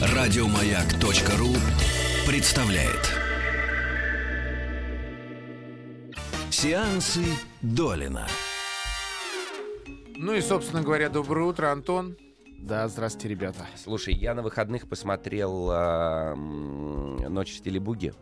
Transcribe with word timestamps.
Радиомаяк.ру 0.00 1.48
представляет 2.26 3.14
Сеансы 6.50 7.24
Долина. 7.62 8.26
Ну 10.16 10.34
и, 10.34 10.40
собственно 10.40 10.82
говоря, 10.82 11.08
доброе 11.08 11.46
утро, 11.46 11.70
Антон. 11.70 12.16
Да, 12.60 12.88
здравствуйте, 12.88 13.28
ребята. 13.28 13.66
Слушай, 13.76 14.14
я 14.14 14.34
на 14.34 14.42
выходных 14.42 14.88
посмотрел 14.88 15.70
м, 15.70 17.16
«Ночь 17.32 17.52
в 17.52 17.56
стиле 17.56 17.78
буги». 17.78 18.12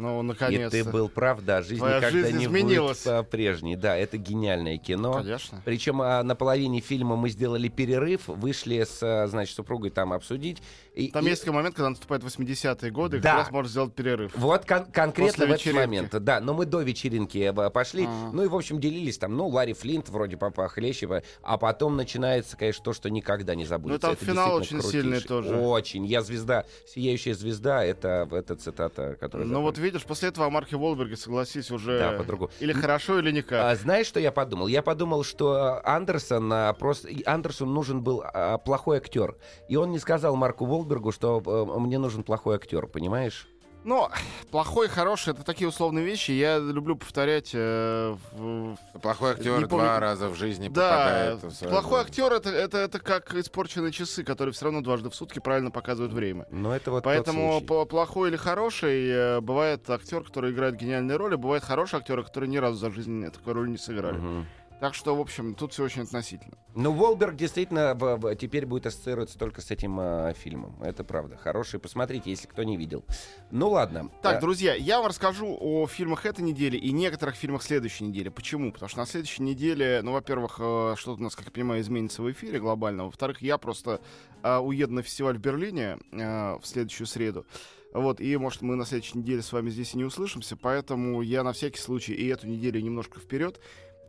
Ну, 0.00 0.20
И 0.20 0.22
наконец-то. 0.24 0.70
ты 0.70 0.84
был 0.90 1.08
прав, 1.08 1.42
да, 1.42 1.60
жизнь 1.62 1.78
Твоя 1.78 1.98
никогда 1.98 2.10
жизнь 2.18 2.38
не 2.38 2.44
изменилась. 2.46 3.04
будет 3.04 3.28
прежней. 3.28 3.76
Да, 3.76 3.96
это 3.96 4.16
гениальное 4.16 4.78
кино. 4.78 5.12
Конечно. 5.12 5.60
Причем 5.64 6.00
а, 6.00 6.22
на 6.22 6.34
половине 6.34 6.80
фильма 6.80 7.16
мы 7.16 7.28
сделали 7.28 7.68
перерыв, 7.68 8.28
вышли 8.28 8.82
с, 8.82 8.98
а, 9.02 9.26
значит, 9.26 9.54
супругой 9.54 9.90
там 9.90 10.12
обсудить. 10.12 10.62
И- 10.94 11.08
Там 11.10 11.26
и- 11.26 11.30
есть 11.30 11.42
такой 11.42 11.54
момент, 11.56 11.74
когда 11.76 11.90
наступают 11.90 12.24
80-е 12.24 12.90
годы, 12.90 13.18
и 13.18 13.20
Да. 13.20 13.30
как 13.30 13.38
раз 13.40 13.50
можно 13.52 13.68
сделать 13.70 13.94
перерыв. 13.94 14.32
Вот 14.36 14.64
кон- 14.64 14.86
конкретно 14.86 15.32
После 15.32 15.46
в 15.46 15.50
этот 15.50 15.60
вечеринки. 15.66 15.80
момент, 15.86 16.10
да. 16.24 16.40
Но 16.40 16.54
мы 16.54 16.64
до 16.66 16.80
вечеринки 16.80 17.38
э, 17.38 17.70
пошли, 17.70 18.04
Ага. 18.06 18.30
ну 18.32 18.42
и, 18.44 18.48
в 18.48 18.54
общем, 18.56 18.80
делились 18.80 19.18
там, 19.18 19.36
ну, 19.36 19.46
Ларри 19.48 19.72
Флинт 19.74 20.08
вроде 20.08 20.36
папа 20.36 20.68
Хлещева, 20.68 21.22
а 21.42 21.58
потом 21.58 21.96
начинается, 21.96 22.56
конечно, 22.56 22.82
то, 22.84 22.92
что 22.92 23.10
никогда 23.10 23.54
не 23.54 23.64
забудется. 23.66 24.08
Ну, 24.08 24.14
там 24.14 24.22
Это 24.22 24.24
финал 24.24 24.54
очень 24.56 24.80
сильный 24.82 25.20
крутейший. 25.20 25.28
тоже. 25.28 25.54
Очень. 25.56 26.06
Я 26.06 26.22
звезда, 26.22 26.64
сияющая 26.86 27.34
звезда, 27.34 27.84
это, 27.84 28.28
это 28.30 28.56
цитата, 28.56 29.16
которая... 29.20 29.46
Ну 29.46 29.60
вот 29.62 29.76
видишь, 29.78 29.89
после 29.98 30.28
этого 30.28 30.46
о 30.46 30.50
Марке 30.50 30.76
Волберге, 30.76 31.16
согласись, 31.16 31.70
уже 31.70 31.98
Да, 31.98 32.12
по-другому. 32.12 32.50
или 32.60 32.72
хорошо, 32.72 33.18
или 33.18 33.30
никак. 33.30 33.64
А, 33.64 33.76
знаешь, 33.76 34.06
что 34.06 34.20
я 34.20 34.32
подумал? 34.32 34.66
Я 34.68 34.82
подумал, 34.82 35.24
что 35.24 35.80
Андерсон 35.84 36.50
а, 36.52 36.72
просто 36.72 37.08
и 37.08 37.22
Андерсону 37.24 37.72
нужен 37.72 38.02
был 38.02 38.22
а, 38.24 38.58
плохой 38.58 38.98
актер, 38.98 39.36
и 39.68 39.76
он 39.76 39.90
не 39.90 39.98
сказал 39.98 40.36
Марку 40.36 40.64
Волбергу, 40.66 41.12
что 41.12 41.42
а, 41.44 41.78
мне 41.78 41.98
нужен 41.98 42.22
плохой 42.22 42.56
актер, 42.56 42.86
понимаешь? 42.86 43.48
Но 43.82 44.10
плохой, 44.50 44.88
хороший, 44.88 45.32
это 45.32 45.42
такие 45.42 45.66
условные 45.68 46.04
вещи. 46.04 46.32
Я 46.32 46.58
люблю 46.58 46.96
повторять. 46.96 47.50
э, 47.54 48.16
в- 48.32 48.76
Плохой 49.00 49.32
актер 49.32 49.52
помню, 49.52 49.68
два 49.68 49.98
раза 50.00 50.28
в 50.28 50.34
жизни 50.34 50.68
Да, 50.68 50.90
попадает. 50.90 51.42
в 51.42 51.50
свою 51.52 51.72
плохой 51.72 52.00
актер 52.02 52.32
это, 52.32 52.50
это, 52.50 52.78
это 52.78 52.98
как 52.98 53.34
испорченные 53.34 53.90
часы, 53.92 54.22
которые 54.22 54.52
все 54.52 54.66
равно 54.66 54.82
дважды 54.82 55.08
в 55.08 55.14
сутки 55.14 55.38
правильно 55.38 55.70
показывают 55.70 56.12
время. 56.12 56.46
Но 56.50 56.76
это 56.76 56.90
вот 56.90 57.04
Поэтому 57.04 57.60
плохой 57.62 58.28
или 58.28 58.36
хороший 58.36 59.08
э, 59.08 59.40
бывает 59.40 59.88
актер, 59.88 60.22
который 60.24 60.52
играет 60.52 60.76
гениальные 60.76 61.16
роли, 61.16 61.36
бывает 61.36 61.64
хороший 61.64 62.00
актер, 62.00 62.22
который 62.22 62.48
ни 62.48 62.58
разу 62.58 62.76
за 62.76 62.90
жизнь 62.90 63.30
такой 63.30 63.54
роли 63.54 63.70
не 63.70 63.78
сыграли. 63.78 64.18
Мгм. 64.18 64.46
Так 64.80 64.94
что, 64.94 65.14
в 65.14 65.20
общем, 65.20 65.54
тут 65.54 65.74
все 65.74 65.84
очень 65.84 66.02
относительно. 66.02 66.56
Ну, 66.74 66.92
Волберг 66.92 67.36
действительно 67.36 67.94
теперь 68.38 68.64
будет 68.64 68.86
ассоциироваться 68.86 69.38
только 69.38 69.60
с 69.60 69.70
этим 69.70 69.98
а, 70.00 70.32
фильмом. 70.32 70.82
Это 70.82 71.04
правда. 71.04 71.36
Хороший. 71.36 71.78
Посмотрите, 71.78 72.30
если 72.30 72.46
кто 72.46 72.62
не 72.62 72.78
видел. 72.78 73.04
Ну 73.50 73.68
ладно. 73.68 74.10
Так, 74.22 74.38
А, 74.38 74.40
друзья, 74.40 74.74
я 74.74 74.98
вам 74.98 75.08
расскажу 75.08 75.54
о 75.60 75.86
фильмах 75.86 76.24
этой 76.24 76.40
недели 76.42 76.78
и 76.78 76.92
некоторых 76.92 77.34
фильмах 77.34 77.62
следующей 77.62 78.04
недели. 78.04 78.30
Почему? 78.30 78.72
Потому 78.72 78.88
что 78.88 78.98
на 79.00 79.06
следующей 79.06 79.42
неделе, 79.42 80.00
ну, 80.02 80.12
во-первых, 80.12 80.56
э, 80.60 80.94
что-то 80.96 81.20
у 81.20 81.24
нас, 81.24 81.36
как 81.36 81.46
я 81.46 81.52
понимаю, 81.52 81.82
изменится 81.82 82.22
в 82.22 82.30
эфире 82.32 82.58
глобально. 82.58 83.04
Во-вторых, 83.04 83.42
я 83.42 83.58
просто 83.58 84.00
э, 84.42 84.56
уеду 84.56 84.94
на 84.94 85.02
фестиваль 85.02 85.36
в 85.36 85.40
Берлине 85.40 85.98
э, 86.12 86.56
в 86.56 86.62
следующую 86.64 87.06
среду. 87.06 87.44
Вот, 87.92 88.20
и, 88.20 88.36
может, 88.36 88.62
мы 88.62 88.76
на 88.76 88.86
следующей 88.86 89.18
неделе 89.18 89.42
с 89.42 89.52
вами 89.52 89.68
здесь 89.68 89.94
и 89.94 89.98
не 89.98 90.04
услышимся, 90.04 90.56
поэтому 90.56 91.22
я 91.22 91.42
на 91.42 91.52
всякий 91.52 91.80
случай 91.80 92.14
и 92.14 92.28
эту 92.28 92.46
неделю 92.46 92.80
немножко 92.80 93.18
вперед 93.18 93.60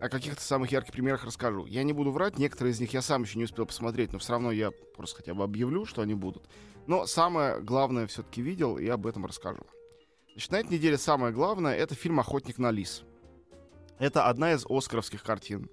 о 0.02 0.10
каких-то 0.10 0.42
самых 0.42 0.72
ярких 0.72 0.92
примерах 0.92 1.24
расскажу. 1.24 1.68
Я 1.68 1.84
не 1.84 1.94
буду 1.94 2.12
врать, 2.12 2.40
некоторые 2.40 2.74
из 2.74 2.80
них 2.80 2.92
я 2.92 3.04
сам 3.04 3.22
еще 3.22 3.38
не 3.38 3.46
успел 3.46 3.68
посмотреть, 3.68 4.12
но 4.12 4.20
все 4.20 4.32
равно 4.32 4.52
я 4.52 4.72
просто 4.98 5.18
хотя 5.18 5.36
бы 5.36 5.44
объявлю, 5.44 5.86
что 5.86 6.02
они 6.02 6.16
будут. 6.16 6.50
Но 6.88 7.06
самое 7.06 7.62
главное 7.62 8.08
все-таки 8.08 8.42
видел, 8.42 8.80
и 8.80 8.88
об 8.88 9.06
этом 9.06 9.28
расскажу. 9.28 9.62
Значит, 10.32 10.52
на 10.52 10.60
этой 10.60 10.74
неделе 10.74 10.98
самое 10.98 11.32
главное— 11.32 11.76
это 11.78 11.94
фильм 11.94 12.20
«Охотник 12.20 12.58
на 12.58 12.72
лис». 12.72 13.04
Это 14.00 14.26
одна 14.26 14.54
из 14.54 14.66
оскаровских 14.68 15.22
картин. 15.22 15.70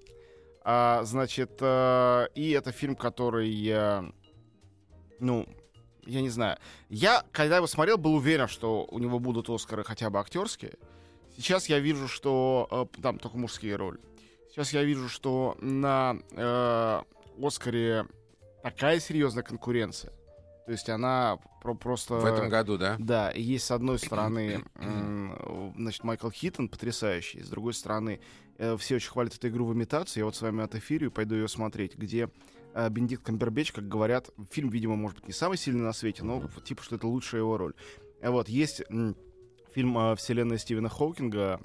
А, 0.63 1.03
значит, 1.05 1.57
э, 1.61 2.27
и 2.35 2.51
это 2.51 2.71
фильм, 2.71 2.95
который, 2.95 3.67
э, 3.67 4.03
ну, 5.19 5.47
я 6.05 6.21
не 6.21 6.29
знаю. 6.29 6.59
Я, 6.89 7.23
когда 7.31 7.57
его 7.57 7.65
смотрел, 7.65 7.97
был 7.97 8.13
уверен, 8.13 8.47
что 8.47 8.85
у 8.91 8.99
него 8.99 9.17
будут 9.17 9.49
Оскары 9.49 9.83
хотя 9.83 10.11
бы 10.11 10.19
актерские. 10.19 10.73
Сейчас 11.35 11.67
я 11.67 11.79
вижу, 11.79 12.07
что 12.07 12.67
э, 12.69 13.01
там 13.01 13.17
только 13.17 13.37
мужские 13.37 13.75
роли. 13.75 13.99
Сейчас 14.49 14.73
я 14.73 14.83
вижу, 14.83 15.09
что 15.09 15.55
на 15.61 16.17
э, 16.31 17.01
Оскаре 17.41 18.05
такая 18.63 18.99
серьезная 18.99 19.43
конкуренция. 19.43 20.11
То 20.65 20.71
есть 20.73 20.89
она 20.89 21.39
про- 21.61 21.73
просто... 21.75 22.15
В 22.15 22.25
этом 22.25 22.49
году, 22.49 22.77
да? 22.77 22.95
Да, 22.99 23.31
есть 23.31 23.65
с 23.65 23.71
одной 23.71 23.97
стороны, 23.97 24.63
значит, 25.77 26.03
Майкл 26.03 26.29
Хиттон 26.29 26.69
потрясающий, 26.69 27.41
с 27.41 27.49
другой 27.49 27.73
стороны, 27.73 28.19
э, 28.57 28.77
все 28.77 28.95
очень 28.95 29.09
хвалят 29.09 29.33
эту 29.35 29.47
игру 29.49 29.65
в 29.65 29.73
имитацию, 29.73 30.21
я 30.21 30.25
вот 30.25 30.35
с 30.35 30.41
вами 30.41 30.63
отэфирю 30.63 31.07
и 31.07 31.11
пойду 31.11 31.35
ее 31.35 31.47
смотреть, 31.47 31.95
где 31.95 32.29
э, 32.73 32.89
Бенедикт 32.89 33.23
Камбербэтч, 33.23 33.71
как 33.71 33.87
говорят, 33.87 34.29
фильм, 34.51 34.69
видимо, 34.69 34.95
может 34.95 35.17
быть, 35.17 35.27
не 35.27 35.33
самый 35.33 35.57
сильный 35.57 35.81
на 35.83 35.93
свете, 35.93 36.23
но 36.23 36.43
типа, 36.63 36.83
что 36.83 36.97
это 36.97 37.07
лучшая 37.07 37.41
его 37.41 37.57
роль. 37.57 37.73
А 38.21 38.29
Вот, 38.31 38.47
есть 38.49 38.81
фильм 39.73 39.97
э, 39.97 40.15
«Вселенная 40.15 40.57
Стивена 40.57 40.89
Хоукинга», 40.89 41.59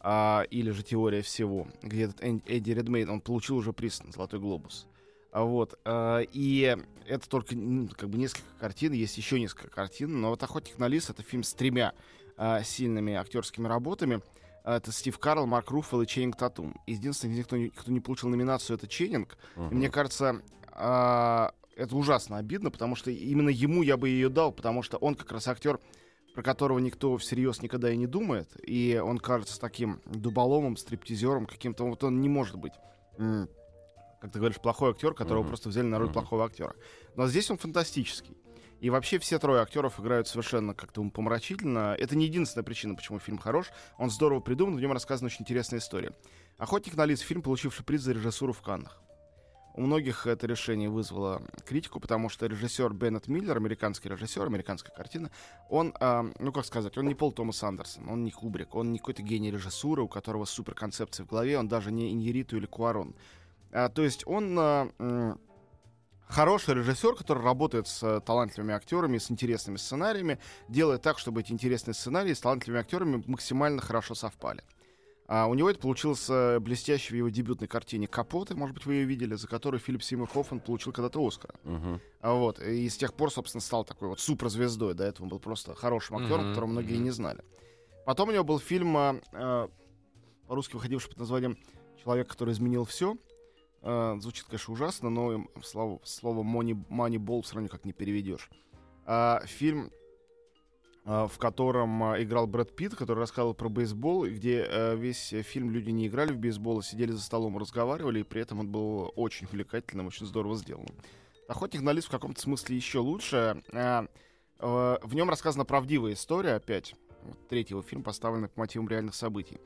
а, 0.00 0.42
или 0.50 0.70
же 0.70 0.82
«Теория 0.82 1.22
всего», 1.22 1.68
где 1.82 2.04
этот 2.04 2.22
Эдди 2.22 2.70
Редмейн, 2.72 3.10
он 3.10 3.20
получил 3.20 3.56
уже 3.56 3.72
приз 3.72 4.02
на 4.02 4.12
«Золотой 4.12 4.40
глобус». 4.40 4.86
А 5.32 5.44
Вот. 5.44 5.78
э, 5.84 6.24
И 6.32 6.76
это 7.06 7.28
только 7.28 7.54
м, 7.54 7.88
как 7.88 8.08
бы 8.08 8.18
несколько 8.18 8.48
картин, 8.58 8.92
есть 8.92 9.16
еще 9.16 9.38
несколько 9.38 9.68
картин, 9.68 10.20
но 10.20 10.30
вот 10.30 10.42
«Охотник 10.42 10.78
на 10.78 10.88
лис»— 10.88 11.08
это 11.10 11.22
фильм 11.22 11.42
с 11.42 11.52
тремя 11.54 11.92
а, 12.36 12.62
сильными 12.62 13.14
актерскими 13.14 13.68
работами. 13.68 14.22
А, 14.64 14.76
Это 14.78 14.90
Стив 14.92 15.18
Карл, 15.18 15.46
Марк 15.46 15.70
Руффало 15.70 16.02
и 16.02 16.06
Ченнинг 16.06 16.36
Татум. 16.36 16.74
Единственный 16.86 17.32
из 17.32 17.36
них, 17.36 17.46
кто 17.46 17.56
не, 17.58 17.68
кто 17.68 17.92
не 17.92 18.00
получил 18.00 18.30
номинацию, 18.30 18.76
это 18.76 18.88
Ченнинг. 18.88 19.36
И 19.56 19.60
мгм. 19.60 19.76
мне 19.76 19.90
кажется, 19.90 20.40
а, 20.72 21.52
это 21.76 21.96
ужасно 21.96 22.38
обидно, 22.38 22.70
потому 22.70 22.96
что 22.96 23.10
именно 23.10 23.50
ему 23.50 23.82
я 23.82 23.96
бы 23.96 24.08
ее 24.08 24.28
дал, 24.30 24.52
потому 24.52 24.82
что 24.82 24.96
он 24.96 25.14
как 25.14 25.30
раз 25.32 25.48
актер, 25.48 25.78
про 26.34 26.42
которого 26.42 26.78
никто 26.78 27.16
всерьез 27.16 27.62
никогда 27.62 27.90
и 27.90 27.96
не 27.96 28.06
думает, 28.06 28.48
и 28.66 29.00
он 29.02 29.18
кажется 29.18 29.58
таким 29.60 30.00
дуболомом, 30.06 30.76
стриптизером 30.76 31.46
каким-то, 31.46 31.84
вот 31.84 32.04
он 32.04 32.20
не 32.20 32.28
может 32.28 32.56
быть, 32.56 32.72
как 33.16 34.32
ты 34.32 34.38
говоришь, 34.38 34.60
плохой 34.60 34.90
актер, 34.90 35.14
которого 35.14 35.42
Мгм. 35.42 35.48
просто 35.48 35.68
взяли 35.70 35.86
на 35.86 35.98
роль 35.98 36.06
Мгм. 36.08 36.14
плохого 36.14 36.44
актера. 36.44 36.74
Но 37.16 37.26
здесь 37.26 37.50
он 37.50 37.58
фантастический. 37.58 38.36
И 38.80 38.88
вообще 38.88 39.18
все 39.18 39.38
трое 39.38 39.60
актеров 39.60 40.00
играют 40.00 40.26
совершенно 40.26 40.72
как-то 40.72 41.02
помрачительно. 41.10 41.94
Это 41.98 42.16
не 42.16 42.24
единственная 42.26 42.64
причина, 42.64 42.94
почему 42.94 43.18
фильм 43.18 43.36
хорош. 43.36 43.66
Он 43.98 44.10
здорово 44.10 44.40
придуман, 44.40 44.76
в 44.76 44.80
нем 44.80 44.92
рассказана 44.92 45.26
очень 45.26 45.42
интересная 45.42 45.80
история. 45.80 46.12
«Охотник 46.56 46.96
на 46.96 47.04
лис»— 47.04 47.20
фильм, 47.20 47.42
получивший 47.42 47.84
приз 47.84 48.00
за 48.02 48.12
режиссуру 48.12 48.54
в 48.54 48.62
Каннах. 48.62 49.02
У 49.80 49.82
многих 49.82 50.26
это 50.26 50.46
решение 50.46 50.90
вызвало 50.90 51.40
критику, 51.64 52.00
потому 52.00 52.28
что 52.28 52.44
режиссер 52.44 52.92
Беннет 52.92 53.28
Миллер, 53.28 53.56
американский 53.56 54.10
режиссер, 54.10 54.42
американская 54.42 54.94
картина, 54.94 55.30
он, 55.70 55.94
а, 56.00 56.26
ну 56.38 56.52
как 56.52 56.66
сказать, 56.66 56.98
он 56.98 57.08
не 57.08 57.14
Пол 57.14 57.32
Томас 57.32 57.62
Андерсон, 57.62 58.06
он 58.06 58.22
не 58.22 58.30
Кубрик, 58.30 58.74
он 58.74 58.92
не 58.92 58.98
какой-то 58.98 59.22
гений 59.22 59.50
режиссуры, 59.50 60.02
у 60.02 60.06
которого 60.06 60.44
супер 60.44 60.74
концепции 60.74 61.22
в 61.22 61.28
голове, 61.28 61.58
он 61.58 61.66
даже 61.66 61.92
не 61.92 62.12
Иньериту 62.12 62.58
или 62.58 62.66
Куарон. 62.66 63.14
А, 63.72 63.88
то 63.88 64.02
есть 64.02 64.22
он 64.26 64.58
м, 64.58 65.40
хороший 66.28 66.74
режиссер, 66.74 67.14
который 67.14 67.42
работает 67.42 67.88
с 67.88 68.02
э, 68.02 68.20
талантливыми 68.20 68.74
актерами, 68.74 69.16
с 69.16 69.30
интересными 69.30 69.78
сценариями, 69.78 70.38
делает 70.68 71.00
так, 71.00 71.18
чтобы 71.18 71.40
эти 71.40 71.52
интересные 71.52 71.94
сценарии 71.94 72.34
с 72.34 72.40
талантливыми 72.40 72.82
актерами 72.82 73.24
максимально 73.26 73.80
хорошо 73.80 74.14
совпали. 74.14 74.62
А 75.32 75.46
у 75.46 75.54
него 75.54 75.70
это 75.70 75.78
получилось 75.78 76.28
э, 76.28 76.58
блестяще 76.58 77.14
в 77.14 77.16
его 77.16 77.28
дебютной 77.28 77.68
картине 77.68 78.08
«Капоты», 78.08 78.56
может 78.56 78.74
быть, 78.74 78.84
вы 78.84 78.94
ее 78.94 79.04
видели, 79.04 79.36
за 79.36 79.46
которую 79.46 79.78
Филипп 79.78 80.02
Сеймур 80.02 80.28
Хоффман 80.28 80.58
получил 80.58 80.92
когда-то 80.92 81.24
Оскара. 81.24 81.54
А 82.20 82.34
Вот. 82.34 82.58
И 82.60 82.88
с 82.88 82.96
тех 82.96 83.14
пор, 83.14 83.30
собственно, 83.30 83.60
стал 83.60 83.84
такой 83.84 84.08
вот 84.08 84.18
суперзвездой. 84.18 84.94
До 84.94 85.04
этого 85.04 85.26
он 85.26 85.28
был 85.28 85.38
просто 85.38 85.76
хорошим 85.76 86.16
актером, 86.16 86.46
Мгм, 86.46 86.48
которого 86.50 86.70
многие 86.70 86.94
мгм. 86.94 87.04
не 87.04 87.10
знали. 87.10 87.44
Потом 88.06 88.30
у 88.30 88.32
него 88.32 88.42
был 88.42 88.58
фильм, 88.58 88.96
а, 88.96 89.20
а, 89.32 89.70
по-русски 90.48 90.74
выходивший 90.74 91.10
под 91.10 91.20
названием 91.20 91.56
«Человек, 92.02 92.26
который 92.26 92.52
изменил 92.52 92.84
все». 92.84 93.16
звучит, 93.82 94.46
конечно, 94.46 94.74
ужасно, 94.74 95.10
но 95.10 95.46
слово, 95.62 96.00
слово 96.02 96.42
money, 96.42 96.74
«Moneyball» 96.90 97.42
все 97.42 97.54
равно 97.54 97.68
как 97.68 97.84
не 97.84 97.92
переведешь. 97.92 98.50
А, 99.06 99.42
фильм 99.46 99.92
в 101.04 101.38
котором 101.38 102.02
а, 102.02 102.22
играл 102.22 102.46
Брэд 102.46 102.76
Питт, 102.76 102.94
который 102.94 103.20
рассказывал 103.20 103.54
про 103.54 103.68
бейсбол, 103.68 104.26
где 104.26 104.66
а, 104.68 104.94
весь 104.94 105.32
э, 105.32 105.42
фильм 105.42 105.70
люди 105.70 105.90
не 105.90 106.06
играли 106.06 106.32
в 106.32 106.38
бейсбол, 106.38 106.80
а 106.80 106.82
сидели 106.82 107.12
за 107.12 107.22
столом, 107.22 107.56
разговаривали, 107.56 108.20
и 108.20 108.24
при 108.24 108.42
этом 108.42 108.60
он 108.60 108.68
был 108.68 109.12
очень 109.16 109.46
увлекательным, 109.46 110.08
очень 110.08 110.26
здорово 110.26 110.56
сделанным. 110.56 110.94
«Охотник 111.48 111.80
на 111.80 111.92
лис» 111.92 112.04
в 112.04 112.10
каком-то 112.10 112.40
смысле 112.40 112.76
еще 112.76 112.98
лучше. 112.98 113.62
А, 113.72 114.06
э, 114.58 114.98
В 115.02 115.14
нем 115.14 115.30
рассказана 115.30 115.64
правдивая 115.64 116.12
история, 116.12 116.54
опять. 116.54 116.94
Третий 117.48 117.74
его 117.74 117.82
фильм, 117.82 118.02
поставленный 118.02 118.48
по 118.48 118.60
мотивам 118.60 118.88
реальных 118.88 119.14
событий. 119.14 119.58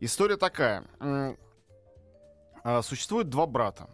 История 0.00 0.36
такая. 0.36 0.84
А, 2.64 2.82
Существует 2.82 3.28
два 3.28 3.46
брата. 3.46 3.88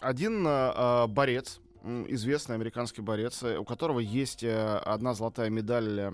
Один 0.00 0.46
а, 0.46 0.72
а, 0.74 1.06
борец, 1.06 1.60
известный 2.08 2.54
американский 2.54 3.02
борец, 3.02 3.42
э, 3.42 3.58
у 3.58 3.64
которого 3.64 4.00
есть 4.00 4.42
э, 4.42 4.78
одна 4.78 5.14
золотая 5.14 5.50
медаль, 5.50 6.00
э, 6.00 6.12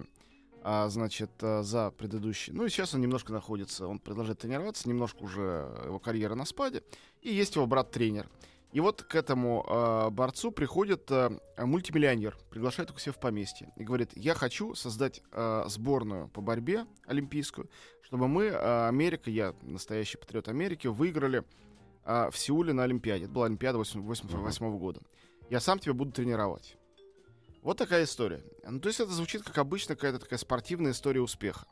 а, 0.64 0.88
значит, 0.88 1.30
за 1.40 1.90
предыдущий. 1.90 2.52
Ну 2.52 2.64
и 2.64 2.68
сейчас 2.68 2.94
он 2.94 3.00
немножко 3.00 3.32
находится, 3.32 3.88
он 3.88 3.98
продолжает 3.98 4.38
тренироваться, 4.38 4.88
немножко 4.88 5.24
уже 5.24 5.68
его 5.84 5.98
карьера 5.98 6.36
на 6.36 6.44
спаде. 6.44 6.84
И 7.20 7.34
есть 7.34 7.56
его 7.56 7.66
брат-тренер. 7.66 8.28
И 8.72 8.80
вот 8.80 9.02
к 9.02 9.14
этому 9.14 9.64
э, 9.68 10.10
борцу 10.10 10.50
приходит 10.50 11.10
э, 11.10 11.30
мультимиллионер, 11.58 12.38
приглашает 12.48 12.88
его 12.88 12.96
к 12.96 13.00
себе 13.00 13.12
в 13.12 13.18
поместье 13.20 13.70
и 13.76 13.84
говорит, 13.84 14.12
я 14.14 14.34
хочу 14.34 14.74
создать 14.74 15.22
э, 15.32 15.64
сборную 15.66 16.28
по 16.28 16.40
борьбе 16.40 16.86
олимпийскую, 17.04 17.68
чтобы 18.00 18.28
мы, 18.28 18.44
э, 18.44 18.88
Америка, 18.88 19.30
я 19.30 19.54
настоящий 19.60 20.16
патриот 20.16 20.48
Америки, 20.48 20.86
выиграли 20.86 21.44
э, 22.04 22.30
в 22.30 22.38
Сеуле 22.38 22.72
на 22.72 22.84
Олимпиаде. 22.84 23.24
Это 23.24 23.32
была 23.34 23.46
Олимпиада 23.46 23.76
88 23.76 24.78
года. 24.78 25.02
Я 25.50 25.60
сам 25.60 25.78
тебя 25.78 25.94
буду 25.94 26.12
тренировать. 26.12 26.76
Вот 27.62 27.76
такая 27.78 28.04
история. 28.04 28.42
Ну, 28.68 28.80
то 28.80 28.88
есть 28.88 29.00
это 29.00 29.12
звучит 29.12 29.42
как 29.42 29.58
обычно 29.58 29.94
какая-то 29.94 30.18
такая 30.18 30.38
спортивная 30.38 30.92
история 30.92 31.20
успеха. 31.20 31.66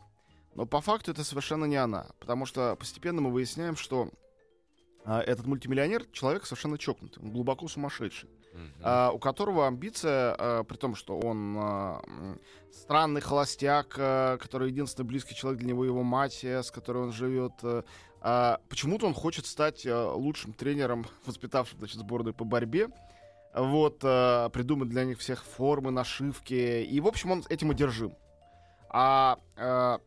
Но 0.55 0.67
по 0.67 0.81
факту 0.81 1.11
это 1.13 1.25
совершенно 1.25 1.65
не 1.65 1.77
она. 1.77 2.07
Потому 2.21 2.47
что 2.47 2.77
постепенно 2.77 3.21
мы 3.21 3.31
выясняем, 3.33 3.77
что 3.77 4.11
а, 5.05 5.21
этот 5.21 5.47
мультимиллионер 5.47 6.05
человек 6.13 6.45
совершенно 6.45 6.79
чокнутый, 6.79 7.23
он 7.23 7.31
глубоко 7.33 7.67
сумасшедший, 7.69 8.29
Мгм. 8.53 8.73
а, 8.83 9.11
у 9.13 9.19
которого 9.19 9.67
амбиция, 9.67 10.35
а, 10.39 10.65
при 10.65 10.77
том, 10.77 10.95
что 10.95 11.19
он 11.19 11.57
а, 11.59 12.03
странный 12.73 13.21
холостяк, 13.21 13.95
а, 13.99 14.37
который 14.39 14.71
единственный 14.71 15.07
близкий 15.07 15.35
человек 15.35 15.61
для 15.61 15.69
него 15.71 15.85
его 15.85 16.03
мать, 16.03 16.45
э, 16.45 16.63
с 16.63 16.71
которой 16.71 17.05
он 17.05 17.13
живет. 17.13 17.53
э, 17.63 17.83
а, 18.21 18.61
почему-то 18.69 19.07
он 19.07 19.15
хочет 19.15 19.47
стать 19.47 19.87
а, 19.87 20.13
лучшим 20.15 20.53
тренером, 20.53 21.07
воспитавшим 21.27 21.79
значит, 21.79 21.97
сборную 21.99 22.35
по 22.35 22.45
борьбе. 22.45 22.89
Вот, 23.55 24.01
а, 24.03 24.49
придумать 24.51 24.89
для 24.89 25.05
них 25.05 25.19
всех 25.19 25.45
формы, 25.45 25.91
нашивки. 25.91 26.83
И, 26.85 27.01
в 27.01 27.07
общем, 27.07 27.33
он 27.33 27.45
этим 27.49 27.71
одержим. 27.71 28.15
А, 28.89 29.39
а, 29.57 30.01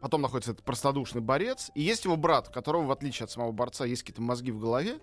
потом 0.00 0.22
находится 0.22 0.52
этот 0.52 0.64
простодушный 0.64 1.20
борец, 1.22 1.70
и 1.74 1.82
есть 1.82 2.04
его 2.04 2.16
брат, 2.16 2.48
у 2.48 2.52
которого, 2.52 2.84
в 2.86 2.90
отличие 2.90 3.24
от 3.24 3.30
самого 3.30 3.52
борца, 3.52 3.84
есть 3.84 4.02
какие-то 4.02 4.22
мозги 4.22 4.50
в 4.50 4.58
голове, 4.58 4.98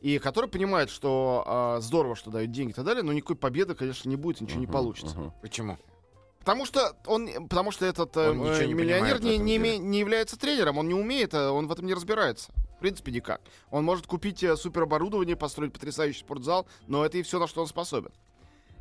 и 0.00 0.18
который 0.18 0.48
понимает, 0.48 0.90
что 0.90 1.42
а, 1.46 1.80
здорово, 1.80 2.16
что 2.16 2.30
дают 2.30 2.52
деньги 2.52 2.70
и 2.70 2.74
так 2.74 2.84
далее, 2.84 3.02
но 3.02 3.12
никакой 3.12 3.36
победы, 3.36 3.74
конечно, 3.74 4.08
не 4.08 4.16
будет, 4.16 4.40
ничего 4.40 4.60
не 4.60 4.66
Мгм, 4.66 4.72
получится. 4.72 5.18
мгм. 5.18 5.32
Почему? 5.42 5.78
Потому 6.40 6.64
что 6.64 6.96
он, 7.06 7.48
потому 7.48 7.72
что 7.72 7.86
этот 7.86 8.16
э, 8.16 8.30
Он 8.30 8.38
ничего 8.38 8.68
не 8.68 8.74
миллионер 8.74 9.20
не, 9.20 9.36
не, 9.36 9.78
не 9.78 9.98
является 9.98 10.38
тренером, 10.38 10.78
он 10.78 10.86
не 10.86 10.94
умеет, 10.94 11.34
э, 11.34 11.48
он 11.48 11.66
в 11.66 11.72
этом 11.72 11.86
не 11.86 11.94
разбирается. 11.94 12.52
В 12.76 12.78
принципе, 12.80 13.10
никак. 13.10 13.40
Он 13.70 13.84
может 13.84 14.06
купить 14.06 14.42
э, 14.42 14.54
супероборудование, 14.56 15.34
построить 15.34 15.72
потрясающий 15.72 16.20
спортзал, 16.20 16.66
но 16.86 17.04
это 17.04 17.18
и 17.18 17.22
все, 17.22 17.38
на 17.38 17.46
что 17.46 17.62
он 17.62 17.66
способен. 17.66 18.12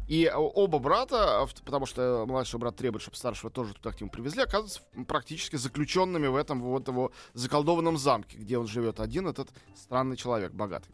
И 0.08 0.26
э, 0.26 0.36
оба 0.36 0.80
брата, 0.80 1.48
э, 1.48 1.64
потому 1.64 1.86
что 1.86 2.26
младший 2.28 2.60
брат 2.60 2.76
требует, 2.76 3.02
чтобы 3.02 3.16
старшего 3.16 3.50
тоже 3.50 3.74
туда 3.74 3.92
к 3.92 4.02
нему 4.02 4.12
привезли, 4.12 4.44
оказываются 4.44 4.82
практически 5.08 5.56
заключенными 5.56 6.28
в 6.28 6.36
этом 6.36 6.62
вот 6.62 6.88
его 6.90 7.12
заколдованном 7.34 7.98
замке, 7.98 8.38
где 8.38 8.58
он 8.58 8.68
живет 8.68 9.00
один, 9.00 9.28
этот 9.28 9.50
странный 9.76 10.18
человек, 10.18 10.52
богатый. 10.52 10.92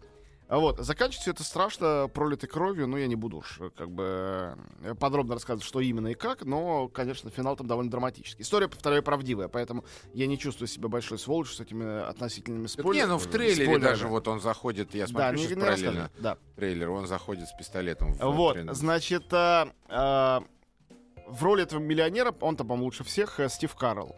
А 0.51 0.59
Вот, 0.59 0.79
заканчивается 0.79 1.21
все 1.21 1.31
это 1.31 1.43
страшно 1.45 2.09
пролитой 2.13 2.49
кровью, 2.49 2.85
но 2.85 2.97
я 2.97 3.07
не 3.07 3.15
буду 3.15 3.37
уж 3.37 3.57
э, 3.61 3.69
как 3.69 3.89
бы 3.89 4.57
э, 4.83 4.95
подробно 4.95 5.35
рассказывать, 5.35 5.63
что 5.65 5.79
именно 5.79 6.09
и 6.09 6.13
как, 6.13 6.43
но, 6.43 6.89
конечно, 6.89 7.29
финал 7.29 7.55
там 7.55 7.67
довольно 7.67 7.89
драматический. 7.89 8.43
История, 8.43 8.67
повторяю, 8.67 9.01
правдивая, 9.01 9.47
поэтому 9.47 9.85
я 10.13 10.27
не 10.27 10.37
чувствую 10.37 10.67
себя 10.67 10.89
большой 10.89 11.19
сволочью 11.19 11.55
с 11.55 11.61
этими 11.61 12.01
относительными 12.05 12.67
спойлерами. 12.67 12.97
не, 12.97 13.05
ну 13.13 13.17
в 13.17 13.27
трейлере 13.27 13.63
спойлерами. 13.63 13.81
даже 13.81 14.07
вот 14.09 14.27
он 14.27 14.41
заходит, 14.41 14.93
я 14.93 15.05
Да, 15.05 15.07
смотрю 15.07 15.37
не, 15.37 15.43
сейчас 15.45 15.55
не 15.57 15.61
параллельно 15.63 16.11
да. 16.19 16.37
трейлер, 16.57 16.89
он 16.89 17.07
заходит 17.07 17.47
с 17.47 17.53
пистолетом. 17.53 18.13
В 18.15 18.19
Вот, 18.31 18.53
трейлер. 18.55 18.73
значит, 18.73 19.23
а, 19.31 19.69
а, 19.87 20.43
в 21.27 21.43
роли 21.45 21.63
этого 21.63 21.79
миллионера, 21.79 22.35
он 22.41 22.57
там, 22.57 22.67
по-моему, 22.67 22.87
лучше 22.87 23.05
всех, 23.05 23.39
э, 23.39 23.47
Стив 23.47 23.73
Карл. 23.75 24.17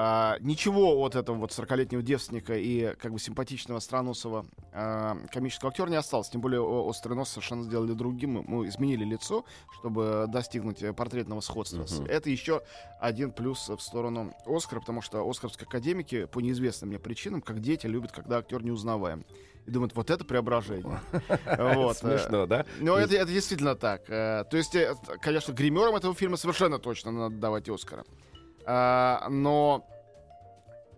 А, 0.00 0.36
ничего 0.38 0.94
от 1.04 1.16
этого 1.16 1.36
вот 1.38 1.50
40-летнего 1.50 2.02
девственника 2.02 2.56
и 2.56 2.94
как 2.94 3.12
бы 3.12 3.18
симпатичного 3.18 3.80
странусого 3.80 4.46
а, 4.72 5.16
комического 5.32 5.70
актера 5.72 5.88
не 5.88 5.96
осталось. 5.96 6.28
Тем 6.28 6.40
более 6.40 6.60
острый 6.60 7.14
нос 7.14 7.30
совершенно 7.30 7.64
сделали 7.64 7.94
другим. 7.94 8.30
Мы- 8.34 8.44
Мы 8.46 8.68
изменили 8.68 9.04
лицо, 9.04 9.44
чтобы 9.80 10.26
достигнуть 10.28 10.82
э, 10.84 10.92
портретного 10.92 11.40
сходства. 11.40 11.82
Мгм. 11.82 12.06
Это 12.06 12.30
еще 12.30 12.62
один 13.00 13.32
плюс 13.32 13.68
в 13.68 13.80
сторону 13.80 14.32
Оскара, 14.46 14.78
потому 14.78 15.02
что 15.02 15.28
оскаровские 15.28 15.66
академики 15.66 16.26
по 16.26 16.38
неизвестным 16.38 16.90
мне 16.90 17.00
причинам, 17.00 17.42
как 17.42 17.60
дети, 17.60 17.88
любят, 17.88 18.12
когда 18.12 18.38
актер 18.38 18.62
неузнаваем. 18.62 19.24
И 19.66 19.70
думают, 19.72 19.96
вот 19.96 20.10
это 20.10 20.24
преображение. 20.24 21.00
Вот, 21.58 21.96
э, 22.04 22.18
Смешно, 22.18 22.46
да? 22.46 22.64
ну, 22.78 22.94
это, 22.94 23.16
это 23.16 23.32
действительно 23.32 23.74
так. 23.74 24.02
Э, 24.08 24.44
То 24.48 24.56
есть, 24.56 24.76
конечно, 25.20 25.52
гримерам 25.52 25.96
этого 25.96 26.14
фильма 26.14 26.36
совершенно 26.36 26.78
точно 26.78 27.10
надо 27.10 27.34
давать 27.36 27.68
Оскара. 27.68 28.04
А, 28.70 29.26
Но 29.30 29.86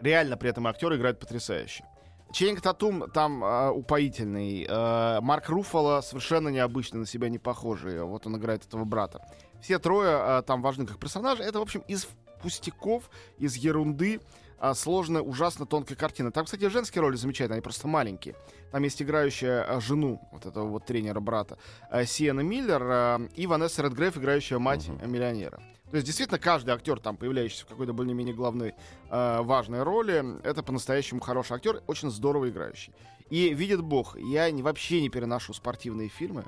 реально 0.01 0.37
при 0.37 0.51
этом 0.51 0.67
актеры 0.67 0.97
играют 0.97 1.21
потрясающе. 1.21 1.85
Ченнинг 2.33 2.61
Татум 2.61 3.09
там 3.11 3.45
а, 3.45 3.71
упоительный. 3.71 4.67
А, 4.69 5.21
Марк 5.21 5.49
Руффало 5.49 6.01
совершенно 6.01 6.49
необычный, 6.49 6.99
на 6.99 7.07
себя 7.07 7.29
не 7.29 7.39
похожий. 7.39 8.03
Вот 8.03 8.27
он 8.27 8.37
играет 8.37 8.67
этого 8.67 8.85
брата. 8.85 9.25
Все 9.61 9.79
трое 9.79 10.11
а, 10.11 10.43
там 10.43 10.63
важны 10.63 10.85
как 10.87 10.99
персонажи. 10.99 11.45
Это, 11.45 11.61
в 11.61 11.63
общем, 11.63 11.85
из 11.87 12.09
пустяков, 12.43 13.09
из 13.39 13.55
ерунды 13.55 14.21
а, 14.61 14.75
сложная, 14.75 15.23
ужасно 15.23 15.67
тонкая 15.67 15.97
картина. 15.97 16.31
Там, 16.31 16.45
кстати, 16.45 16.69
женские 16.69 17.03
роли 17.03 17.17
замечательные, 17.17 17.57
они 17.57 17.62
просто 17.62 17.89
маленькие. 17.89 18.37
Там 18.71 18.83
есть 18.85 19.03
играющая 19.03 19.62
а, 19.62 19.81
жену 19.81 20.21
вот 20.31 20.47
этого 20.47 20.69
вот 20.69 20.85
тренера 20.85 21.19
брата 21.19 21.59
а, 21.91 22.05
Сиена 22.05 22.41
Миллер 22.41 23.29
и 23.35 23.47
Ванесса 23.47 23.83
Редгрейв, 23.83 24.17
играющая 24.17 24.59
мать 24.59 24.89
а, 24.89 25.07
миллионера. 25.07 25.61
То 25.91 25.97
есть, 25.97 26.07
действительно, 26.07 26.39
каждый 26.39 26.71
актер, 26.71 27.01
там, 27.01 27.17
появляющийся 27.17 27.65
в 27.65 27.69
какой-то 27.69 27.93
более-менее 27.93 28.35
главной 28.35 28.75
а, 29.09 29.43
важной 29.43 29.83
роли, 29.83 30.41
это 30.45 30.62
по-настоящему 30.62 31.21
хороший 31.21 31.57
актер, 31.57 31.83
очень 31.89 32.11
здорово 32.11 32.51
играющий. 32.51 32.93
И, 33.29 33.53
видит 33.55 33.83
бог, 33.83 34.17
я 34.19 34.51
не, 34.51 34.62
вообще 34.62 35.01
не 35.01 35.09
переношу 35.09 35.53
спортивные 35.53 36.09
фильмы. 36.09 36.45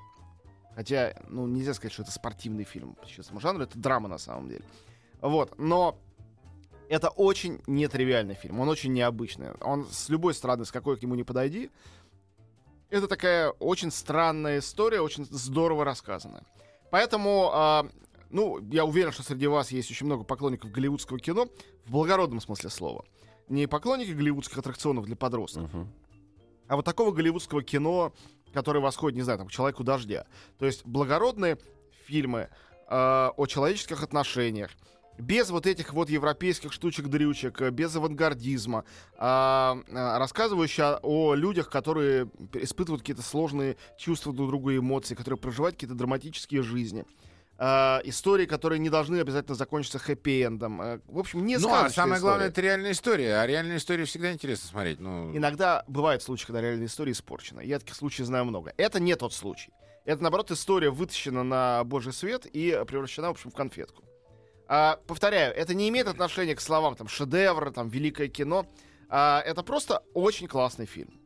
Хотя, 0.75 1.15
ну, 1.29 1.47
нельзя 1.47 1.75
сказать, 1.75 1.93
что 1.93 2.03
это 2.03 2.13
спортивный 2.13 2.65
фильм 2.65 2.95
по 2.95 3.07
честному 3.07 3.41
жанру, 3.41 3.65
это 3.65 3.79
драма 3.79 4.09
на 4.09 4.19
самом 4.19 4.49
деле. 4.49 4.65
Вот, 5.21 5.59
но 5.59 5.99
это 6.93 7.09
очень 7.09 7.63
нетривиальный 7.67 8.35
фильм, 8.35 8.61
он 8.61 8.69
очень 8.69 8.93
необычный. 8.93 9.53
Он 9.63 9.87
с 9.91 10.11
любой 10.11 10.35
стороны, 10.35 10.67
с 10.67 10.71
какой 10.71 10.99
к 10.99 11.03
нему 11.03 11.15
не 11.15 11.25
подойди, 11.25 11.71
это 12.91 13.09
такая 13.09 13.49
очень 13.53 13.91
странная 13.91 14.59
история, 14.59 15.01
очень 15.01 15.25
здорово 15.25 15.87
рассказанная. 15.87 16.45
Поэтому, 16.91 17.51
а, 17.55 17.89
ну, 18.29 18.59
я 18.71 18.85
уверен, 18.85 19.11
что 19.11 19.23
среди 19.23 19.47
вас 19.47 19.73
есть 19.73 19.91
очень 19.91 20.05
много 20.05 20.25
поклонников 20.25 20.71
голливудского 20.71 21.19
кино 21.19 21.49
в 21.87 21.93
благородном 21.93 22.43
смысле 22.43 22.69
слова. 22.69 23.07
Не 23.49 23.67
поклонники 23.67 24.11
голливудских 24.11 24.59
аттракционов 24.59 25.07
для 25.07 25.17
подростков, 25.17 25.73
Мгм. 25.73 25.91
а 26.69 26.77
вот 26.77 26.85
такого 26.85 27.11
голливудского 27.13 27.63
кино, 27.63 28.13
которое 28.53 28.81
восходит, 28.81 29.17
не 29.17 29.23
знаю, 29.23 29.39
там, 29.39 29.49
к 29.49 29.51
«Человеку 29.51 29.83
дождя». 29.83 30.27
То 30.59 30.67
есть 30.67 30.85
благородные 30.85 31.57
фильмы 32.05 32.51
э, 32.89 33.31
о 33.35 33.47
человеческих 33.47 34.03
отношениях, 34.03 34.71
без 35.19 35.51
вот 35.51 35.67
этих 35.67 35.93
вот 35.93 36.09
европейских 36.11 36.73
штучек-дрючек, 36.73 37.61
э, 37.63 37.71
без 37.71 37.95
авангардизма, 37.95 38.85
а, 39.17 39.79
а, 39.93 40.19
рассказывающие 40.19 40.99
о, 41.03 41.35
людях, 41.35 41.71
которые 41.71 42.29
испытывают 42.55 43.03
какие-то 43.03 43.23
сложные 43.23 43.77
чувства 43.97 44.33
друг 44.33 44.49
другу 44.49 44.71
и 44.71 44.79
эмоции, 44.79 45.15
которые 45.15 45.39
проживают 45.39 45.77
какие-то 45.77 45.95
драматические 45.95 46.63
жизни. 46.63 47.05
А, 47.59 48.01
истории, 48.05 48.47
которые 48.47 48.79
не 48.81 48.91
должны 48.91 49.21
обязательно 49.21 49.55
закончиться 49.55 49.99
хэппи-эндом. 49.99 50.83
Э, 50.83 51.01
В 51.07 51.19
общем, 51.19 51.47
не 51.47 51.59
Ну, 51.59 51.73
а 51.73 51.89
самое 51.91 52.21
главное, 52.21 52.49
история. 52.49 52.51
это 52.51 52.61
реальная 52.61 52.93
история. 52.93 53.37
А 53.37 53.47
реальные 53.47 53.77
истории 53.77 54.05
всегда 54.05 54.33
интересно 54.33 54.69
смотреть. 54.69 54.99
Ну, 54.99 55.37
Иногда 55.37 55.85
бывают 55.87 56.23
случаи, 56.23 56.47
когда 56.47 56.61
реальная 56.61 56.87
история 56.87 57.13
испорчена. 57.13 57.61
Я 57.61 57.79
таких 57.79 57.95
случаев 57.95 58.27
знаю 58.27 58.47
много. 58.47 58.73
Это 58.79 58.99
не 58.99 59.15
тот 59.15 59.33
случай. 59.33 59.73
Это, 60.05 60.23
наоборот, 60.23 60.51
история 60.51 60.91
вытащена 60.91 61.45
на 61.45 61.85
божий 61.85 62.13
свет 62.13 62.47
и 62.47 62.83
превращена, 62.89 63.29
в 63.29 63.33
общем, 63.33 63.53
в 63.53 63.55
конфетку. 63.55 64.03
А, 64.69 64.99
повторяю, 65.07 65.55
это 65.55 65.75
не 65.75 65.89
имеет 65.89 66.07
отношения 66.09 66.55
к 66.55 66.61
словам 66.61 66.95
там 66.95 67.09
шедевр, 67.09 67.71
там 67.73 67.89
великое 67.89 68.29
кино. 68.29 68.67
А, 69.09 69.41
это 69.45 69.63
просто 69.63 70.03
очень 70.15 70.49
классный 70.49 70.87
фильм. 70.87 71.19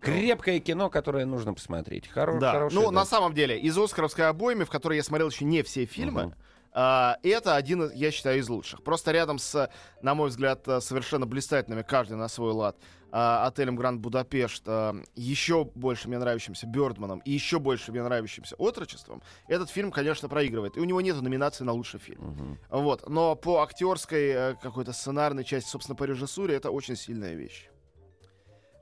Крепкое 0.00 0.60
кино, 0.60 0.90
которое 0.90 1.24
нужно 1.26 1.54
посмотреть. 1.54 2.08
Хоро- 2.14 2.38
Да. 2.38 2.52
хорошее, 2.52 2.80
Ну, 2.80 2.86
да. 2.90 2.92
на 3.00 3.04
самом 3.04 3.34
деле, 3.34 3.58
из 3.58 3.76
Оскаровской 3.76 4.28
обоймы, 4.28 4.64
в 4.64 4.70
которой 4.70 4.96
я 4.96 5.02
смотрел 5.02 5.28
еще 5.28 5.44
не 5.44 5.62
все 5.62 5.86
фильмы, 5.86 6.26
Мгм. 6.26 6.34
А, 6.80 7.18
это 7.24 7.56
один, 7.56 7.90
я 7.92 8.12
считаю, 8.12 8.38
из 8.38 8.48
лучших. 8.48 8.84
Просто 8.84 9.10
рядом 9.10 9.40
с, 9.40 9.68
на 10.00 10.14
мой 10.14 10.28
взгляд, 10.28 10.68
э, 10.68 10.80
совершенно 10.80 11.26
блистательными, 11.26 11.82
каждый 11.82 12.16
на 12.16 12.28
свой 12.28 12.52
лад, 12.52 12.76
а, 13.10 13.48
отелем 13.48 13.74
Гранд 13.74 14.00
Будапешт, 14.00 14.62
а, 14.66 14.94
еще 15.16 15.64
больше 15.64 16.06
мне 16.06 16.18
нравящимся 16.18 16.68
Бёрдманом 16.68 17.18
и 17.24 17.32
еще 17.32 17.58
больше 17.58 17.90
мне 17.90 18.04
нравящимся 18.04 18.54
Отрочеством, 18.58 19.22
этот 19.48 19.70
фильм, 19.70 19.90
конечно, 19.90 20.28
проигрывает. 20.28 20.76
И 20.76 20.80
у 20.80 20.84
него 20.84 21.00
нет 21.00 21.20
номинации 21.20 21.64
на 21.64 21.72
лучший 21.72 21.98
фильм. 21.98 22.20
Мгм. 22.20 22.58
Вот. 22.70 23.08
Но 23.08 23.34
по 23.34 23.60
актерской, 23.62 24.28
э, 24.28 24.54
какой-то 24.62 24.92
сценарной 24.92 25.42
части, 25.42 25.68
собственно, 25.68 25.96
по 25.96 26.04
режиссуре, 26.04 26.54
это 26.54 26.70
очень 26.70 26.94
сильная 26.94 27.34
вещь. 27.34 27.70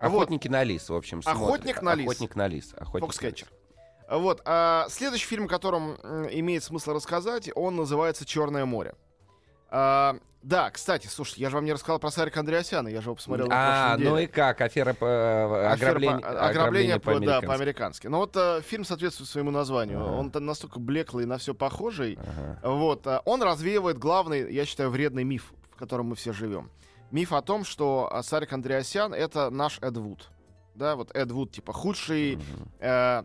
Охотники 0.01 0.49
на 0.49 0.65
лис, 0.65 0.91
в 0.91 0.95
общем. 0.95 1.23
смотрят. 1.23 1.43
Охотник 1.43 1.81
на 1.81 1.95
лис. 1.95 2.07
Охотник 2.11 2.37
на 2.37 2.47
лис. 2.47 2.75
Охотник 2.77 3.01
на 3.01 3.07
Foxcatcher. 3.07 3.49
лис. 3.51 3.66
Вот. 4.09 4.43
а, 4.45 4.87
следующий 4.89 5.27
фильм, 5.27 5.45
о 5.45 5.49
котором 5.49 5.95
имеет 6.31 6.63
смысл 6.63 6.93
рассказать, 6.93 7.51
он 7.55 7.77
называется 7.77 8.25
«Черное 8.25 8.65
море». 8.65 8.95
А, 9.69 10.17
да, 10.43 10.71
кстати, 10.71 11.09
слушай, 11.09 11.41
я 11.41 11.51
же 11.51 11.57
вам 11.57 11.65
не 11.65 11.73
рассказал 11.73 11.99
про 11.99 12.11
Сарика 12.13 12.39
Андреасяна, 12.39 12.87
я 12.87 13.01
же 13.01 13.09
его 13.09 13.17
посмотрел 13.17 13.49
А, 13.51 13.97
ну 13.99 14.17
и 14.17 14.27
как? 14.27 14.61
Афера 14.61 14.95
по 14.95 15.73
Афера 15.73 15.91
ограбление, 15.91 16.19
по- 16.21 16.49
ограбление 16.49 17.01
по- 17.01 17.19
да, 17.19 17.41
по-американски. 17.41 18.07
Но 18.07 18.19
вот 18.19 18.37
э, 18.37 18.61
фильм 18.63 18.85
соответствует 18.85 19.29
своему 19.29 19.51
названию. 19.51 20.01
Ага. 20.01 20.13
Он 20.13 20.33
настолько 20.47 20.79
блеклый, 20.79 21.27
на 21.27 21.39
все 21.39 21.53
похожий. 21.53 22.17
Ага. 22.21 22.61
Вот, 22.63 23.05
а, 23.09 23.23
он 23.25 23.43
развеивает 23.43 23.99
главный, 23.99 24.53
я 24.53 24.65
считаю, 24.67 24.91
вредный 24.91 25.25
миф, 25.25 25.53
в 25.73 25.77
котором 25.77 26.07
мы 26.07 26.15
все 26.15 26.33
живем. 26.33 26.71
Миф 27.11 27.33
о 27.33 27.43
том, 27.43 27.65
что 27.65 28.09
а, 28.13 28.23
Сарик 28.23 28.53
Андреасян— 28.53 29.13
это 29.15 29.51
наш 29.51 29.81
Эд 29.81 29.97
Вуд. 29.97 30.29
Да, 30.77 30.95
вот 30.95 31.11
Эд 31.17 31.33
Вуд, 31.33 31.51
типа, 31.51 31.73
худший, 31.73 32.35
э, 32.35 32.39
э, 32.79 33.23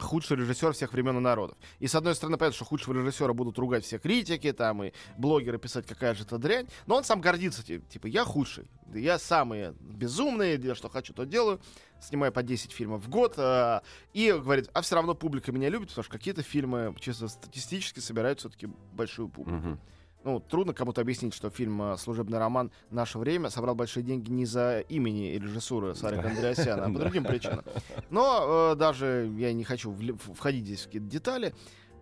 худший 0.00 0.36
режиссер 0.36 0.72
всех 0.72 0.92
времен 0.92 1.16
и 1.16 1.20
народов. 1.20 1.58
И, 1.80 1.86
с 1.88 1.94
одной 1.94 2.14
стороны, 2.14 2.38
понятно, 2.38 2.54
что 2.56 2.64
худшего 2.64 2.94
режиссера 2.94 3.32
будут 3.32 3.58
ругать 3.58 3.84
все 3.84 3.98
критики, 3.98 4.52
там, 4.52 4.84
и 4.84 4.92
блогеры 5.18 5.58
писать, 5.58 5.86
какая 5.86 6.14
же 6.14 6.22
это 6.22 6.38
дрянь. 6.38 6.68
Но 6.86 6.96
он 6.96 7.04
сам 7.04 7.20
гордится, 7.20 7.64
ти- 7.64 7.80
типа, 7.80 8.06
я 8.06 8.24
худший. 8.24 8.68
Я 8.94 9.18
самый 9.18 9.72
безумный, 9.80 10.58
я 10.60 10.74
что 10.74 10.88
хочу, 10.88 11.12
то 11.12 11.24
делаю. 11.24 11.60
Снимаю 12.00 12.32
по 12.32 12.42
10 12.42 12.72
фильмов 12.72 13.02
в 13.04 13.08
год. 13.08 13.34
э, 13.36 13.80
и 14.12 14.32
говорит, 14.32 14.68
а 14.72 14.82
все 14.82 14.94
равно 14.96 15.14
публика 15.14 15.52
меня 15.52 15.68
любит, 15.68 15.88
потому 15.88 16.04
что 16.04 16.12
какие-то 16.12 16.42
фильмы, 16.42 16.94
чисто 17.00 17.28
статистически, 17.28 18.00
собирают 18.00 18.40
все-таки 18.40 18.66
большую 18.92 19.28
публику. 19.28 19.56
Мгм. 19.58 19.80
Ну, 20.24 20.38
трудно 20.40 20.72
кому-то 20.72 21.00
объяснить, 21.00 21.34
что 21.34 21.50
фильм 21.50 21.82
э, 21.82 21.96
«Служебный 21.96 22.38
роман. 22.38 22.70
Наше 22.90 23.18
время» 23.18 23.50
собрал 23.50 23.74
большие 23.74 24.04
деньги 24.04 24.30
не 24.30 24.46
за 24.46 24.80
имени 24.88 25.34
и 25.34 25.38
режиссуры 25.38 25.94
Сарика 25.94 26.28
Андреасяна, 26.28 26.86
а 26.86 26.90
по 26.90 26.98
другим 26.98 27.24
причинам. 27.24 27.64
Но 28.10 28.72
э, 28.72 28.76
даже 28.76 29.30
я 29.36 29.52
не 29.52 29.64
хочу 29.64 29.96
входить 30.34 30.64
здесь 30.64 30.82
в 30.82 30.86
какие-то 30.86 31.08
детали. 31.08 31.54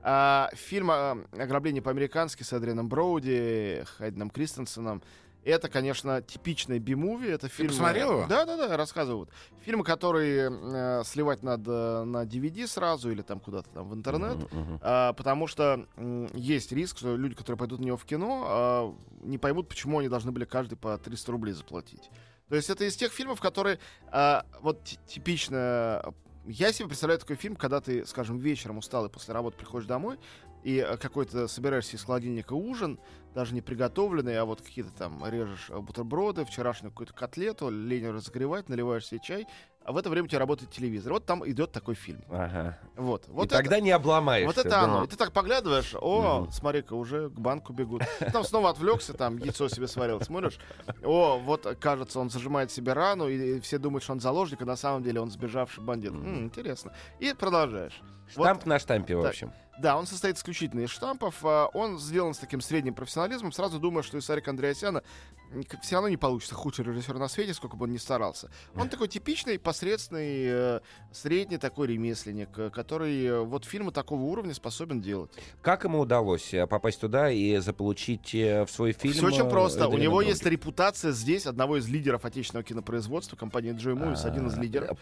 А, 0.03 0.51
фильм 0.53 0.91
э, 0.91 1.17
«Ограбление 1.39 1.83
по-американски» 1.83 2.43
с 2.43 2.53
Эдрианом 2.53 2.89
Броуди, 2.89 3.85
Хайденом 3.97 4.31
Кристенсеном 4.31 5.03
это, 5.45 5.69
конечно, 5.69 6.21
типичный 6.23 6.79
би-муви. 6.79 7.29
Это 7.29 7.49
фильм... 7.49 7.69
посмотрел 7.69 8.13
его? 8.13 8.27
Да, 8.29 8.45
да, 8.45 8.57
да, 8.57 8.77
рассказываю. 8.77 9.21
Вот. 9.21 9.31
Фильмы, 9.65 9.85
которые 9.85 10.51
э, 10.51 11.03
сливать 11.05 11.43
надо 11.43 12.05
на 12.05 12.25
DVD 12.25 12.67
сразу 12.67 13.11
или 13.11 13.23
там 13.23 13.41
куда-то 13.41 13.71
там 13.71 13.89
в 13.89 13.95
интернет. 13.95 14.37
Мгм, 14.37 14.61
мгм. 14.61 14.79
А, 14.83 15.13
потому 15.15 15.47
что 15.47 15.87
м, 15.97 16.29
есть 16.35 16.73
риск, 16.73 16.99
что 16.99 17.17
люди, 17.17 17.35
которые 17.35 17.59
пойдут 17.59 17.81
на 17.81 17.85
него 17.85 17.97
в 17.97 18.05
кино, 18.05 18.45
а, 18.47 18.95
не 19.23 19.39
поймут, 19.39 19.69
почему 19.69 19.99
они 19.99 20.09
должны 20.09 20.33
были 20.33 20.45
каждый 20.45 20.77
по 20.77 20.97
300 20.99 21.33
рублей 21.33 21.53
заплатить. 21.53 22.11
То 22.49 22.57
есть 22.57 22.69
это 22.69 22.85
из 22.85 22.97
тех 22.97 23.13
фильмов, 23.13 23.41
которые 23.41 23.79
а, 24.11 24.45
вот 24.61 24.83
ти- 24.85 24.99
типично... 25.07 26.03
Я 26.47 26.73
себе 26.73 26.89
представляю 26.89 27.21
такой 27.21 27.37
фильм, 27.37 27.55
когда 27.55 27.81
ты, 27.81 28.05
скажем, 28.07 28.39
вечером 28.39 28.79
устал 28.79 29.07
и 29.07 29.09
после 29.11 29.35
работы 29.35 29.59
приходишь 29.59 29.87
домой, 29.87 30.19
и 30.63 30.77
э, 30.79 30.97
какой-то 30.97 31.49
собираешься 31.49 31.97
из 31.97 32.05
холодильника 32.05 32.53
ужин, 32.55 32.99
даже 33.35 33.55
не 33.55 33.61
приготовленный, 33.63 34.39
а 34.39 34.45
вот 34.45 34.61
какие-то 34.61 34.91
там 34.93 35.25
режешь 35.27 35.67
э, 35.71 35.79
бутерброды, 35.79 36.45
вчерашнюю 36.45 36.91
какую-то 36.93 37.15
котлету, 37.15 37.71
лень 37.71 38.09
разогревать, 38.09 38.69
наливаешь 38.69 39.07
себе 39.07 39.21
чай, 39.23 39.47
а 39.83 39.93
в 39.93 39.97
это 39.97 40.11
время 40.11 40.25
у 40.27 40.29
тебя 40.29 40.41
работает 40.41 40.71
телевизор. 40.71 41.13
Вот 41.15 41.25
там 41.25 41.49
идет 41.49 41.73
такой 41.73 41.95
фильм. 41.95 42.23
Ага. 42.29 42.79
Вот. 42.97 43.27
И 43.29 43.31
вот 43.31 43.47
это- 43.47 43.57
тогда 43.57 43.81
не 43.81 43.91
обломаешься. 43.93 44.47
вот 44.47 44.59
это 44.59 44.69
да. 44.69 44.83
оно. 44.83 45.05
И 45.05 45.07
ты 45.09 45.17
так 45.17 45.33
поглядываешь, 45.33 45.95
о, 45.99 46.43
Мгм. 46.43 46.53
смотри-ка, 46.53 46.93
уже 46.95 47.31
к 47.31 47.39
банку 47.41 47.73
бегут. 47.73 48.03
Там 48.33 48.45
снова 48.45 48.71
отвлекся, 48.71 49.15
там 49.15 49.39
яйцо 49.39 49.69
себе 49.69 49.89
сварил, 49.89 50.21
смотришь. 50.21 50.59
О, 51.03 51.39
вот, 51.39 51.67
кажется, 51.81 52.21
он 52.21 52.29
зажимает 52.31 52.71
себе 52.71 52.93
рану, 52.93 53.29
и, 53.29 53.57
и 53.57 53.61
все 53.61 53.79
думают, 53.79 54.03
что 54.05 54.13
он 54.13 54.21
заложник, 54.21 54.61
а 54.61 54.67
на 54.67 54.77
самом 54.77 55.03
деле 55.03 55.21
он 55.21 55.31
сбежавший 55.31 55.83
бандит. 55.83 56.13
Мгм. 56.13 56.27
М, 56.27 56.45
интересно. 56.45 56.93
И 57.19 57.33
продолжаешь. 57.33 58.03
Вот, 58.37 58.45
Штамп 58.45 58.67
на 58.67 58.79
штампе, 58.79 59.17
в 59.17 59.23
Так. 59.23 59.31
общем. 59.31 59.53
да, 59.79 59.97
он 59.97 60.07
состоит 60.07 60.37
исключительно 60.37 60.81
из 60.81 60.91
штампов. 60.91 61.37
а, 61.45 61.67
Он 61.73 61.99
сделан 61.99 62.35
с 62.35 62.39
таким 62.39 62.61
средним 62.61 62.95
профессионализмом. 62.95 63.51
Сразу 63.53 63.79
думаю, 63.79 64.03
что 64.03 64.19
из 64.19 64.25
Сарика 64.25 64.51
Андреасяна 64.51 65.03
все 65.83 65.97
равно 65.97 66.09
не 66.09 66.17
получится 66.17 66.55
худший 66.55 66.85
режиссер 66.85 67.19
на 67.19 67.27
свете, 67.27 67.55
сколько 67.55 67.77
бы 67.77 67.85
он 67.85 67.93
ни 67.93 67.97
старался. 67.97 68.51
Он 68.77 68.89
такой 68.89 69.09
типичный, 69.09 69.59
посредственный, 69.59 70.45
э, 70.77 70.81
средний 71.11 71.59
такой 71.59 71.89
ремесленник, 71.89 72.51
э, 72.57 72.71
который 72.71 73.25
э, 73.25 73.41
вот 73.41 73.65
фильмы 73.65 73.91
такого 73.91 74.21
уровня 74.23 74.55
способен 74.55 75.01
делать. 75.01 75.33
Как 75.61 75.83
ему 75.85 75.99
удалось 76.01 76.55
попасть 76.69 77.01
туда 77.01 77.31
и 77.33 77.57
заполучить 77.57 78.33
в 78.33 78.69
свой 78.69 78.93
фильм? 78.93 79.15
Все 79.15 79.27
очень 79.27 79.49
просто. 79.49 79.89
У 79.89 79.97
него 79.99 80.23
есть 80.23 80.45
репутация 80.47 81.11
здесь 81.11 81.47
одного 81.47 81.79
из 81.79 81.89
лидеров 81.89 82.25
отечественного 82.25 82.63
кинопроизводства, 82.65 83.35
компании 83.37 83.73
Joy 83.73 83.95
Movies, 83.99 84.25
один 84.25 84.47
из 84.47 84.57
А, 84.57 84.61
лидеров. 84.61 84.99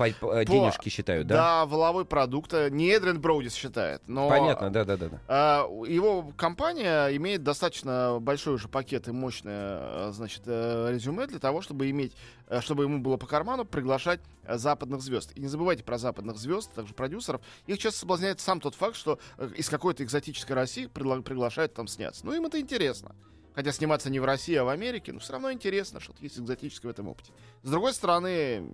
Денежки 0.46 0.88
считают, 0.88 1.26
да? 1.26 1.34
Да, 1.34 1.66
воловой 1.66 2.04
продукт. 2.06 2.52
Не 2.70 2.98
Эдриан 3.18 3.20
Броудис 3.20 3.54
считает, 3.54 4.02
но... 4.06 4.28
Понятно, 4.28 4.70
да, 4.70 4.84
да, 4.84 4.96
да. 4.96 5.08
да. 5.08 5.20
а, 5.28 5.68
его 5.86 6.32
компания 6.36 7.08
имеет 7.16 7.42
достаточно 7.42 8.18
большой 8.20 8.54
уже 8.54 8.68
пакет 8.68 9.08
и 9.08 9.12
мощное, 9.12 10.08
э, 10.08 10.10
значит, 10.12 10.42
э, 10.46 10.88
резюме 10.90 11.26
для 11.26 11.38
того, 11.38 11.60
чтобы 11.60 11.90
иметь, 11.90 12.14
э, 12.46 12.60
чтобы 12.60 12.84
ему 12.84 13.00
было 13.00 13.16
по 13.16 13.26
карману 13.26 13.64
приглашать 13.64 14.20
э, 14.44 14.56
западных 14.56 15.02
звезд. 15.02 15.32
И 15.36 15.40
не 15.40 15.48
забывайте 15.48 15.84
про 15.84 15.98
западных 15.98 16.36
звезд, 16.38 16.72
также 16.72 16.94
продюсеров. 16.94 17.40
Их 17.66 17.78
часто 17.78 18.00
соблазняет 18.00 18.40
сам 18.40 18.60
тот 18.60 18.74
факт, 18.74 18.96
что 18.96 19.18
из 19.56 19.68
какой-то 19.68 20.02
экзотической 20.04 20.54
России 20.54 20.86
предла- 20.86 21.22
приглашают 21.22 21.74
там 21.74 21.86
сняться. 21.86 22.24
Ну, 22.24 22.32
им 22.32 22.46
это 22.46 22.60
интересно. 22.60 23.14
Хотя 23.54 23.72
сниматься 23.72 24.08
не 24.08 24.20
в 24.20 24.24
России, 24.24 24.54
а 24.54 24.64
в 24.64 24.68
Америке, 24.68 25.12
но 25.12 25.18
все 25.18 25.32
равно 25.32 25.50
интересно, 25.50 25.98
что-то 25.98 26.22
есть 26.22 26.38
экзотическое 26.38 26.92
в 26.92 26.94
этом 26.94 27.08
опыте. 27.08 27.32
С 27.64 27.70
другой 27.70 27.92
стороны, 27.92 28.72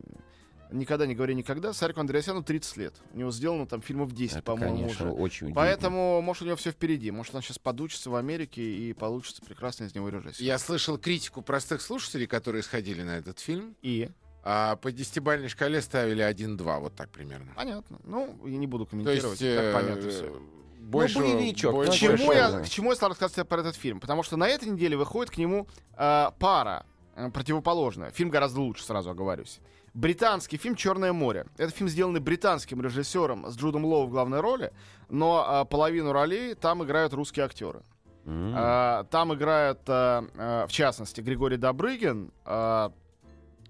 никогда 0.71 1.07
не 1.07 1.15
говори 1.15 1.35
никогда, 1.35 1.73
Сарику 1.73 2.01
Андреасяну 2.01 2.43
30 2.43 2.77
лет. 2.77 2.95
У 3.13 3.19
него 3.19 3.31
сделано 3.31 3.67
там 3.67 3.83
фильмов 3.83 4.13
10, 4.13 4.37
Это, 4.37 4.43
по-моему, 4.43 4.77
конечно, 4.79 5.07
уже. 5.07 5.15
очень 5.15 5.47
удивительно. 5.47 5.55
Поэтому, 5.55 6.21
может, 6.23 6.43
у 6.43 6.47
него 6.47 6.57
все 6.57 6.71
впереди. 6.71 7.11
Может, 7.11 7.35
он 7.35 7.43
сейчас 7.43 7.59
подучится 7.59 8.11
в 8.11 8.15
Америке 8.17 8.63
и 8.63 8.93
получится 8.93 9.43
прекрасный 9.43 9.87
из 9.87 9.95
него 9.95 10.09
режиссер. 10.09 10.43
Я 10.45 10.59
слышал 10.59 10.99
критику 10.99 11.43
простых 11.43 11.81
слушателей, 11.83 12.27
которые 12.27 12.63
сходили 12.63 13.03
на 13.03 13.17
этот 13.19 13.39
фильм. 13.39 13.77
И? 13.83 14.09
А 14.43 14.77
по 14.77 14.93
десятибальной 14.93 15.49
шкале 15.49 15.81
ставили 15.81 16.23
1-2, 16.23 16.81
вот 16.81 16.95
так 16.95 17.09
примерно. 17.11 17.53
Понятно. 17.57 17.99
Ну, 18.05 18.39
я 18.47 18.59
не 18.59 18.67
буду 18.67 18.85
То 18.85 18.91
комментировать. 18.91 19.41
есть 19.41 19.57
так 19.57 19.65
э, 19.65 19.73
понятно 19.73 20.11
всё. 20.11 20.43
больше, 20.81 21.19
боевичок, 21.21 21.73
больше- 21.73 21.93
К 21.93 21.95
чему, 22.19 22.33
я, 22.33 22.51
да. 22.51 22.61
к 22.63 22.69
чему 22.69 22.91
я 22.91 22.97
стал 22.97 23.09
рассказывать 23.09 23.49
про 23.49 23.61
этот 23.61 23.75
фильм? 23.77 24.01
Потому 24.01 24.23
что 24.23 24.37
на 24.37 24.47
этой 24.47 24.69
неделе 24.69 24.99
выходит 24.99 25.31
к 25.33 25.39
нему 25.39 25.67
э, 25.97 26.27
пара 26.39 26.85
э, 27.17 27.31
противоположная. 27.31 28.11
Фильм 28.11 28.29
гораздо 28.29 28.61
лучше, 28.61 28.85
сразу 28.85 29.09
оговорюсь. 29.09 29.61
Британский 29.95 30.57
фильм 30.57 30.75
«Черное 30.75 31.13
море». 31.13 31.47
Это 31.57 31.71
фильм, 31.71 31.89
сделанный 31.89 32.19
британским 32.19 32.83
режиссером 32.83 33.47
с 33.49 33.57
Джудом 33.57 33.85
Лоу 33.85 34.07
в 34.07 34.11
главной 34.11 34.41
роли, 34.41 34.73
но 35.09 35.63
э, 35.63 35.71
половину 35.71 36.13
ролей 36.13 36.55
там 36.55 36.83
играют 36.83 37.15
русские 37.15 37.45
актеры. 37.47 37.83
М. 38.25 38.53
А, 38.57 39.05
Там 39.05 39.33
играют, 39.35 39.81
а, 39.87 40.25
а, 40.37 40.67
в 40.67 40.73
частности, 40.73 41.21
Григорий 41.21 41.59
Добрыгин, 41.59 42.33
а, 42.45 42.93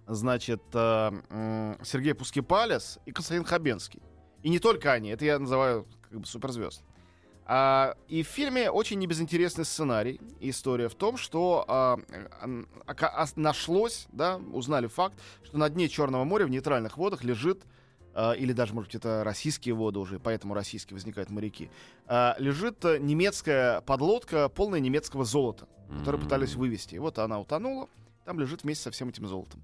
значит, 0.07 0.63
а, 0.73 1.13
Сергей 1.83 2.15
Пускипалес 2.15 3.01
и 3.05 3.13
Константин 3.13 3.45
Хабенский. 3.45 4.01
И 4.43 4.49
не 4.49 4.61
только 4.61 4.93
они, 4.93 5.11
это 5.11 5.25
я 5.27 5.39
называю 5.39 5.87
как 6.09 6.21
бы 6.21 6.27
суперзвезд. 6.27 6.83
А, 7.47 7.95
и 8.09 8.23
в 8.23 8.27
фильме 8.27 8.71
очень 8.71 8.99
небезынтересный 8.99 9.65
сценарий. 9.65 10.21
История 10.41 10.89
в 10.89 10.95
том, 10.95 11.17
что 11.17 11.65
а, 11.69 11.99
ас- 12.87 13.37
нашлось, 13.37 14.07
да, 14.13 14.37
узнали 14.53 14.87
факт, 14.87 15.19
что 15.45 15.59
на 15.59 15.69
дне 15.69 15.89
Черного 15.89 16.25
моря 16.25 16.47
в 16.47 16.51
нейтральных 16.51 16.97
водах 16.97 17.23
лежит 17.23 17.63
а, 18.15 18.33
или 18.33 18.53
даже, 18.53 18.73
может 18.75 18.91
быть, 18.93 18.97
это 18.97 19.23
российские 19.25 19.75
воды 19.75 19.99
уже, 19.99 20.19
поэтому 20.19 20.55
российские 20.55 20.95
возникают 20.95 21.31
моряки, 21.31 21.71
а, 22.07 22.35
лежит 22.39 22.83
э, 22.85 22.99
немецкая 22.99 23.81
подлодка, 23.83 24.49
полная 24.49 24.81
немецкого 24.81 25.25
золота, 25.25 25.67
которую 25.99 26.21
М. 26.23 26.25
пытались 26.25 26.55
вывести. 26.55 26.95
И 26.95 26.99
вот 26.99 27.19
она 27.19 27.39
утонула, 27.41 27.89
там 28.25 28.41
лежит 28.41 28.63
вместе 28.63 28.85
со 28.85 28.91
всем 28.91 29.09
этим 29.11 29.27
золотом. 29.27 29.63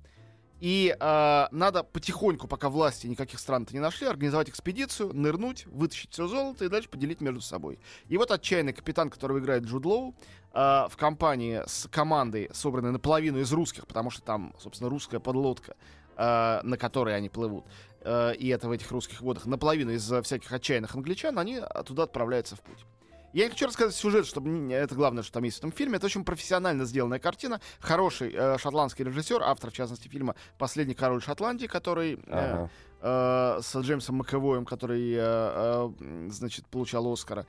И 0.60 0.94
а, 1.00 1.48
надо 1.52 1.82
потихоньку, 1.82 2.46
пока 2.46 2.68
власти 2.68 3.06
никаких 3.06 3.40
стран-то 3.40 3.72
не 3.72 3.80
нашли, 3.80 4.06
организовать 4.06 4.50
экспедицию, 4.50 5.12
нырнуть, 5.14 5.66
вытащить 5.66 6.12
все 6.12 6.26
золото 6.28 6.66
и 6.66 6.68
дальше 6.68 6.90
поделить 6.90 7.22
между 7.22 7.40
собой. 7.40 7.80
И 8.08 8.18
вот 8.18 8.30
отчаянный 8.30 8.74
капитан, 8.74 9.08
которого 9.08 9.38
играет 9.38 9.64
Джуд 9.64 9.86
Лоу, 9.86 10.14
а, 10.52 10.88
в 10.88 10.96
компании 10.98 11.62
с 11.66 11.88
командой, 11.90 12.50
собранной 12.52 12.92
наполовину 12.92 13.40
из 13.40 13.50
русских, 13.52 13.86
потому 13.86 14.10
что 14.10 14.22
там, 14.22 14.54
собственно, 14.58 14.90
русская 14.90 15.18
подлодка, 15.18 15.76
а, 16.16 16.60
на 16.62 16.76
которой 16.76 17.16
они 17.16 17.30
плывут, 17.30 17.64
а, 18.02 18.32
и 18.32 18.48
это 18.48 18.68
в 18.68 18.72
этих 18.72 18.90
русских 18.90 19.22
водах, 19.22 19.46
наполовину 19.46 19.92
из 19.92 20.12
всяких 20.22 20.52
отчаянных 20.52 20.94
англичан, 20.94 21.38
они 21.38 21.60
туда 21.86 22.02
отправляются 22.02 22.56
в 22.56 22.60
путь. 22.60 22.84
Я 23.32 23.44
не 23.44 23.50
хочу 23.50 23.66
рассказать 23.66 23.94
сюжет, 23.94 24.26
чтобы 24.26 24.72
это 24.72 24.94
главное, 24.94 25.22
что 25.22 25.34
там 25.34 25.44
есть 25.44 25.56
в 25.56 25.60
этом 25.60 25.72
фильме. 25.72 25.96
Это 25.96 26.06
очень 26.06 26.25
профессионально 26.25 26.84
сделанная 26.84 27.20
картина. 27.20 27.60
Хороший 27.78 28.32
э, 28.34 28.58
шотландский 28.58 29.04
режиссер, 29.04 29.40
автор, 29.42 29.70
в 29.70 29.75
частности, 29.75 30.08
фильма 30.08 30.34
«Последний 30.58 30.94
король 30.94 31.22
Шотландии», 31.22 31.66
который 31.66 32.14
э, 32.14 32.18
Ага. 32.26 32.70
э, 33.00 33.62
с 33.62 33.76
Джеймсом 33.76 34.16
Макэвоем, 34.16 34.64
который, 34.64 35.12
э, 35.12 35.18
э, 35.20 35.90
значит, 36.30 36.66
получал 36.66 37.06
Оскара. 37.12 37.46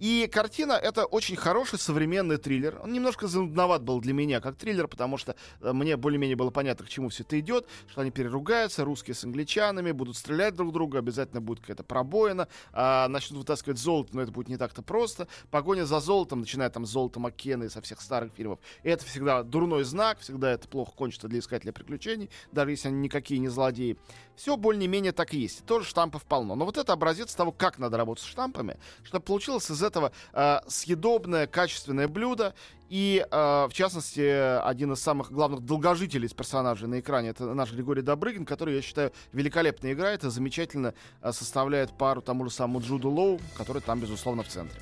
И 0.00 0.28
картина— 0.30 0.72
это 0.82 1.04
очень 1.06 1.36
хороший 1.36 1.78
современный 1.78 2.36
триллер. 2.36 2.80
Он 2.82 2.92
немножко 2.92 3.28
занудноват 3.28 3.82
был 3.82 4.00
для 4.00 4.12
меня 4.12 4.40
как 4.40 4.56
триллер, 4.56 4.88
потому 4.88 5.16
что 5.16 5.36
э, 5.60 5.72
мне 5.72 5.96
более-менее 5.96 6.36
было 6.36 6.50
понятно, 6.50 6.84
к 6.84 6.88
чему 6.88 7.10
все 7.10 7.22
это 7.22 7.38
идет, 7.38 7.66
что 7.86 8.00
они 8.00 8.10
переругаются, 8.10 8.84
русские 8.84 9.14
с 9.14 9.22
англичанами, 9.24 9.92
будут 9.92 10.16
стрелять 10.16 10.56
друг 10.56 10.72
друга, 10.72 10.98
обязательно 10.98 11.40
будет 11.40 11.60
какая-то 11.60 11.84
пробоина, 11.84 12.48
а, 12.72 13.06
начнут 13.08 13.40
вытаскивать 13.40 13.78
золото, 13.78 14.16
но 14.16 14.22
это 14.22 14.32
будет 14.32 14.48
не 14.48 14.56
так-то 14.56 14.82
просто. 14.82 15.28
Погоня 15.50 15.84
за 15.84 16.00
золотом, 16.00 16.40
начиная 16.40 16.70
там 16.70 16.86
с 16.86 16.90
золота 16.90 17.20
Маккена 17.20 17.64
и 17.64 17.68
со 17.68 17.80
всех 17.80 18.00
старых 18.00 18.32
фильмов, 18.32 18.58
это 18.82 19.04
всегда 19.04 19.44
дурной 19.44 19.84
знак, 19.84 20.18
всегда 20.18 20.50
это 20.50 20.66
плохо 20.66 20.92
кончится 20.92 21.28
для 21.28 21.38
искателя 21.38 21.72
приключений, 21.72 22.30
даже 22.50 22.72
если 22.72 22.88
они 22.88 22.98
никакие 22.98 23.38
не 23.38 23.48
злодеи. 23.48 23.96
Все 24.36 24.56
более-менее 24.56 25.12
так 25.12 25.32
и 25.32 25.38
есть. 25.38 25.64
Тоже 25.64 25.86
штампов 25.86 26.24
полно. 26.24 26.56
Но 26.56 26.64
вот 26.64 26.76
это 26.76 26.92
образец 26.92 27.34
того, 27.34 27.52
как 27.52 27.78
надо 27.78 27.96
работать 27.96 28.24
с 28.24 28.26
штампами, 28.26 28.76
чтобы 29.02 29.24
получилось 29.24 29.70
из 29.70 29.82
этого 29.82 30.12
э, 30.32 30.58
съедобное, 30.66 31.46
качественное 31.46 32.08
блюдо. 32.08 32.54
И, 32.88 33.26
э, 33.28 33.66
в 33.68 33.72
частности, 33.72 34.20
один 34.66 34.92
из 34.92 35.00
самых 35.00 35.32
главных 35.32 35.60
долгожителей 35.60 36.26
из 36.26 36.34
персонажей 36.34 36.88
на 36.88 37.00
экране 37.00 37.30
это 37.30 37.54
наш 37.54 37.72
Григорий 37.72 38.02
Добрыгин, 38.02 38.44
который, 38.44 38.74
я 38.74 38.82
считаю, 38.82 39.12
великолепно 39.32 39.92
играет 39.92 40.24
и 40.24 40.30
замечательно 40.30 40.94
э, 41.22 41.32
составляет 41.32 41.96
пару 41.96 42.20
тому 42.20 42.44
же 42.44 42.50
самому 42.50 42.80
Джуду 42.80 43.10
Лоу, 43.10 43.40
который 43.56 43.82
там, 43.82 44.00
безусловно, 44.00 44.42
в 44.42 44.48
центре. 44.48 44.80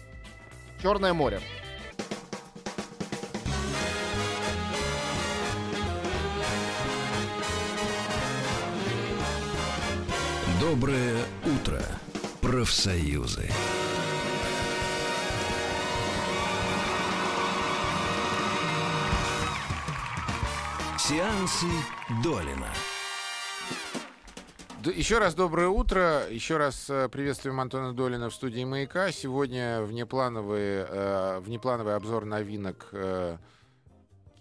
Черное 0.82 1.12
море. 1.14 1.40
Доброе 10.70 11.24
утро, 11.44 11.82
профсоюзы. 12.40 13.48
Сеансы 20.96 21.66
Долина. 22.22 22.68
Еще 24.84 25.18
раз 25.18 25.34
доброе 25.34 25.66
утро. 25.66 26.28
Еще 26.30 26.58
раз 26.58 26.88
э, 26.88 27.08
приветствуем 27.08 27.58
Антона 27.58 27.92
Долина 27.92 28.30
в 28.30 28.34
студии 28.34 28.62
«Маяка». 28.62 29.10
Сегодня 29.10 29.82
внеплановый, 29.82 30.86
э, 30.88 31.40
внеплановый 31.40 31.96
обзор 31.96 32.24
новинок 32.24 32.88
э, 32.92 33.36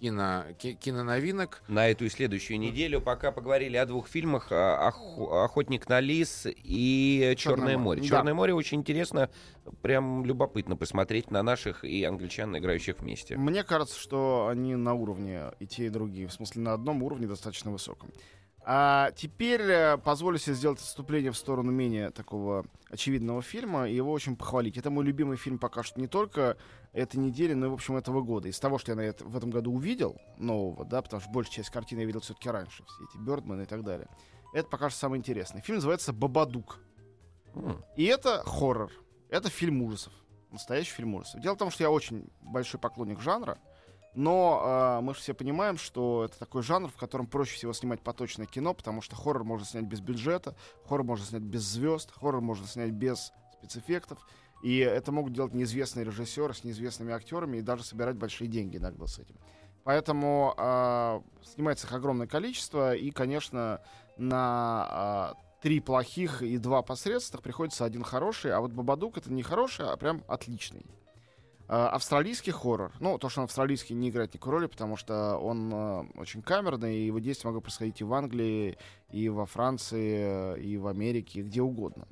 кино, 0.02 0.46
ки- 0.58 0.74
киноновинок. 0.74 1.62
На 1.68 1.88
эту 1.90 2.06
и 2.06 2.10
следующую 2.10 2.60
неделю 2.60 3.02
пока 3.02 3.32
поговорили 3.32 3.78
о 3.78 3.86
двух 3.86 4.08
фильмах 4.08 4.48
а, 4.52 4.90
«Ох- 4.90 5.32
«Охотник 5.46 5.88
на 5.88 6.00
лис» 6.00 6.48
и 6.48 7.34
«Черное 7.38 7.58
«Черное 7.58 7.78
море». 7.78 8.00
море», 8.02 8.10
«Черное 8.10 8.34
море» 8.34 8.54
очень 8.54 8.80
интересно, 8.80 9.30
прям 9.82 10.26
любопытно 10.26 10.76
посмотреть 10.76 11.30
на 11.30 11.44
наших 11.44 11.86
и 11.86 12.04
англичан, 12.04 12.58
играющих 12.58 13.00
вместе. 13.00 13.38
Мне 13.38 13.64
кажется, 13.64 14.00
что 14.00 14.48
они 14.52 14.76
на 14.76 14.94
уровне 14.94 15.52
и 15.60 15.68
те, 15.68 15.86
и 15.86 15.90
другие. 15.90 16.28
В 16.28 16.34
смысле, 16.34 16.64
на 16.64 16.74
одном 16.74 17.04
уровне 17.04 17.28
достаточно 17.28 17.72
высоком. 17.72 18.10
А 18.64 19.12
теперь 19.16 19.62
э, 19.62 19.98
позволю 19.98 20.38
себе 20.38 20.54
сделать 20.56 20.80
отступление 20.80 21.32
в 21.32 21.38
сторону 21.38 21.72
менее 21.72 22.12
такого 22.12 22.64
очевидного 22.92 23.42
фильма 23.42 23.90
и 23.90 23.96
его 23.96 24.12
очень 24.12 24.36
похвалить. 24.36 24.78
Это 24.78 24.92
мой 24.92 25.04
любимый 25.04 25.38
фильм 25.38 25.58
пока 25.58 25.82
что 25.82 26.00
не 26.00 26.06
только 26.08 26.58
этой 26.94 27.18
недели, 27.18 27.54
и, 27.54 27.70
в 27.70 27.74
общем, 27.74 27.96
этого 27.96 28.22
года. 28.22 28.48
Из 28.48 28.60
того, 28.60 28.78
что 28.78 28.92
я 28.92 28.96
на 28.96 29.02
это, 29.02 29.24
в 29.24 29.36
этом 29.36 29.50
году 29.50 29.74
увидел 29.74 30.18
нового, 30.38 30.86
да, 30.86 31.02
потому 31.02 31.22
что 31.22 31.32
большая 31.32 31.56
часть 31.56 31.70
картины 31.70 32.02
я 32.02 32.06
видел 32.06 32.20
все-таки 32.20 32.50
раньше, 32.50 32.84
все 32.86 33.04
эти 33.10 33.18
Бёрдманы 33.18 33.64
и 33.64 33.66
так 33.66 33.84
далее. 33.84 34.08
Это 34.54 34.68
пока 34.68 34.90
что 34.90 35.00
самое 35.00 35.20
интересное. 35.20 35.62
Фильм 35.62 35.78
называется 35.78 36.12
«Бабадук». 36.12 36.80
М. 37.56 37.84
И 37.96 38.04
это 38.06 38.44
хоррор. 38.46 38.92
Это 39.30 39.50
фильм 39.50 39.82
ужасов. 39.82 40.14
Настоящий 40.52 40.92
фильм 40.92 41.16
ужасов. 41.16 41.42
Дело 41.42 41.56
в 41.56 41.58
том, 41.58 41.72
что 41.72 41.84
я 41.84 41.92
очень 41.92 42.30
большой 42.42 42.80
поклонник 42.80 43.22
жанра, 43.22 43.58
но 44.14 44.98
э, 45.00 45.02
мы 45.02 45.14
же 45.14 45.22
все 45.22 45.34
понимаем, 45.34 45.78
что 45.78 46.26
это 46.26 46.38
такой 46.38 46.64
жанр, 46.64 46.90
в 46.90 46.98
котором 46.98 47.28
проще 47.28 47.56
всего 47.56 47.72
снимать 47.72 48.02
поточное 48.02 48.46
кино, 48.46 48.74
потому 48.74 49.02
что 49.02 49.16
хоррор 49.16 49.46
можно 49.46 49.66
снять 49.66 49.86
без 49.86 50.02
бюджета, 50.02 50.56
хоррор 50.86 51.06
можно 51.06 51.26
снять 51.26 51.44
без 51.44 51.62
звезд, 51.62 52.12
хоррор 52.12 52.42
можно 52.42 52.68
снять 52.68 52.92
без 52.92 53.32
спецэффектов. 53.58 54.20
И 54.62 54.78
это 54.78 55.12
могут 55.12 55.34
делать 55.34 55.54
неизвестные 55.54 56.06
режиссеры 56.06 56.54
с 56.54 56.64
неизвестными 56.64 57.14
актерами 57.14 57.58
и 57.58 57.62
даже 57.62 57.84
собирать 57.84 58.16
большие 58.16 58.48
деньги 58.48 58.78
иногда 58.78 59.08
с 59.08 59.20
этим. 59.20 59.36
Поэтому 59.84 60.54
э, 60.58 61.22
снимается 61.44 61.88
их 61.88 61.94
огромное 61.94 62.28
количество, 62.28 62.96
и, 62.96 63.10
конечно, 63.10 63.82
на 64.18 65.34
э, 65.36 65.42
три 65.62 65.80
плохих 65.80 66.44
и 66.44 66.58
два 66.58 66.84
посредственных 66.84 67.42
приходится 67.44 67.86
один 67.86 68.04
хороший, 68.04 68.52
а 68.52 68.62
вот 68.62 68.72
Бабадук 68.72 69.18
это 69.18 69.34
не 69.34 69.42
хороший, 69.42 69.88
а 69.88 69.98
прям 69.98 70.24
отличный. 70.28 70.86
Э, 71.68 71.86
австралийский 71.86 72.52
хоррор. 72.52 72.92
Ну, 73.00 73.18
то, 73.18 73.30
что 73.30 73.42
он 73.42 73.46
австралийский 73.46 73.96
не 73.96 74.10
играет 74.10 74.34
никакой 74.34 74.54
роли, 74.54 74.68
потому 74.68 74.98
что 74.98 75.38
он 75.38 75.74
э, 75.74 76.04
очень 76.18 76.42
камерный, 76.42 76.98
и 76.98 77.06
его 77.06 77.20
действия 77.20 77.50
могут 77.50 77.64
происходить 77.64 78.02
и 78.02 78.04
в 78.04 78.14
Англии, 78.14 78.78
и 79.10 79.30
во 79.30 79.46
Франции, 79.46 80.62
и 80.62 80.78
в 80.78 80.88
Америке, 80.88 81.40
и 81.40 81.44
где 81.44 81.62
угодно. 81.62 82.08